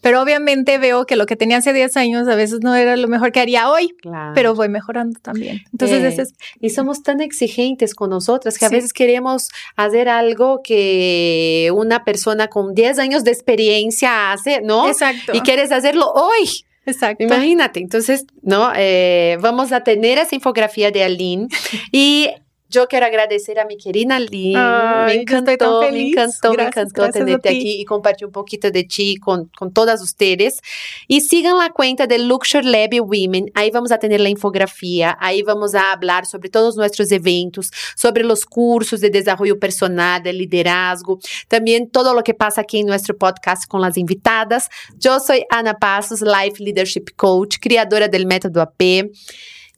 Pero 0.00 0.20
obviamente 0.20 0.78
veo 0.78 1.06
que 1.06 1.14
lo 1.14 1.26
que 1.26 1.36
tenía 1.36 1.58
hace 1.58 1.72
10 1.72 1.96
años 1.96 2.26
a 2.26 2.34
veces 2.34 2.58
no 2.60 2.74
era 2.74 2.96
lo 2.96 3.06
mejor 3.06 3.30
que 3.30 3.38
haría 3.38 3.70
hoy, 3.70 3.90
Claro. 4.02 4.32
pero 4.34 4.52
voy 4.56 4.68
mejorando 4.68 5.20
también. 5.20 5.60
Entonces, 5.70 6.02
Eh, 6.02 6.08
ese 6.08 6.22
es, 6.22 6.34
Y 6.60 6.70
somos 6.70 7.04
tan 7.04 7.20
exigentes 7.20 7.94
con 7.94 8.10
nosotras 8.10 8.58
que 8.58 8.64
a 8.64 8.68
Sí. 8.70 8.74
veces 8.74 8.92
queremos 8.92 9.48
hacer 9.76 10.08
algo 10.08 10.60
que 10.64 11.70
una 11.72 12.02
persona 12.02 12.48
con 12.48 12.74
10 12.74 12.98
años 12.98 13.22
de 13.22 13.30
experiencia 13.30 14.32
hace, 14.32 14.60
¿no? 14.62 14.88
exacto. 14.88 15.30
Y 15.34 15.40
quieres 15.42 15.70
hacerlo 15.70 16.10
hoy. 16.12 16.64
Exacto. 16.86 17.24
Imagínate. 17.24 17.80
Entonces, 17.80 18.26
¿no? 18.42 18.72
Eh, 18.76 19.38
vamos 19.40 19.72
a 19.72 19.82
tener 19.84 20.18
esa 20.18 20.34
infografía 20.34 20.90
de 20.90 21.04
Aline. 21.04 21.48
y 21.90 22.28
yo 22.72 22.88
quiero 22.88 23.06
agradecer 23.06 23.60
a 23.60 23.64
mi 23.66 23.76
querida 23.76 24.16
Aline. 24.16 24.58
Ay, 24.58 25.18
me 25.18 25.24
yo 25.24 25.38
estoy 25.38 25.56
tan 25.56 25.68
encantó, 25.68 25.80
me 25.82 25.86
feliz. 25.88 26.12
encantó, 26.12 26.50
me 26.50 26.56
Gracias, 26.56 26.76
encantó 26.86 27.02
gracias 27.02 27.22
a 27.22 27.24
tenerte 27.24 27.48
ti. 27.50 27.56
aquí 27.56 27.80
y 27.80 27.84
compartir 27.84 28.26
un 28.26 28.32
poquito 28.32 28.70
de 28.70 28.84
ti 28.84 29.16
con, 29.18 29.50
con 29.56 29.72
todas 29.72 30.02
ustedes. 30.02 30.58
Y 31.06 31.20
sigan 31.20 31.58
la 31.58 31.70
cuenta 31.70 32.06
de 32.06 32.18
Luxury 32.18 32.66
Lab 32.66 32.90
Women. 33.00 33.50
Ahí 33.54 33.70
vamos 33.70 33.92
a 33.92 33.98
tener 33.98 34.20
la 34.20 34.28
infografía, 34.30 35.16
ahí 35.20 35.42
vamos 35.42 35.74
a 35.74 35.92
hablar 35.92 36.26
sobre 36.26 36.48
todos 36.48 36.76
nuestros 36.76 37.12
eventos, 37.12 37.70
sobre 37.96 38.24
los 38.24 38.44
cursos 38.46 39.00
de 39.00 39.10
desarrollo 39.10 39.58
personal, 39.58 40.22
de 40.22 40.32
liderazgo, 40.32 41.18
también 41.48 41.90
todo 41.90 42.14
lo 42.14 42.22
que 42.24 42.34
pasa 42.34 42.62
aquí 42.62 42.78
en 42.80 42.86
nuestro 42.86 43.16
podcast 43.16 43.66
con 43.68 43.80
las 43.80 43.96
invitadas. 43.96 44.68
Yo 44.98 45.20
soy 45.20 45.44
Ana 45.50 45.74
Passos, 45.74 46.22
Life 46.22 46.62
Leadership 46.62 47.04
Coach, 47.16 47.56
creadora 47.60 48.08
del 48.08 48.26
método 48.26 48.60
AP. 48.62 49.10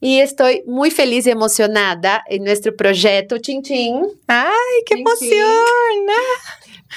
Y 0.07 0.21
estoy 0.21 0.63
muy 0.67 0.91
feliz 0.91 1.27
y 1.27 1.31
emocionada 1.31 2.23
en 2.29 2.45
nuestro 2.45 2.77
proyecto 2.77 3.39
Chin 3.39 3.63
Chin 3.63 4.03
Ay, 4.27 4.53
qué 4.85 4.97
Sí, 4.97 5.05
sí. 5.19 5.31
emoción. 5.33 5.49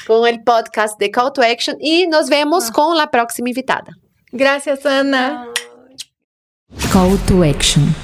con 0.06 0.28
el 0.28 0.44
podcast 0.44 1.00
de 1.00 1.10
Call 1.10 1.32
to 1.32 1.42
Action 1.42 1.78
y 1.80 2.06
nos 2.08 2.28
vemos 2.28 2.66
Ah. 2.70 2.74
con 2.74 2.98
la 2.98 3.10
próxima 3.10 3.48
invitada. 3.48 3.88
Gracias, 4.34 4.86
Ana. 4.86 5.48
Call 6.92 7.18
to 7.28 7.44
Action. 7.44 7.96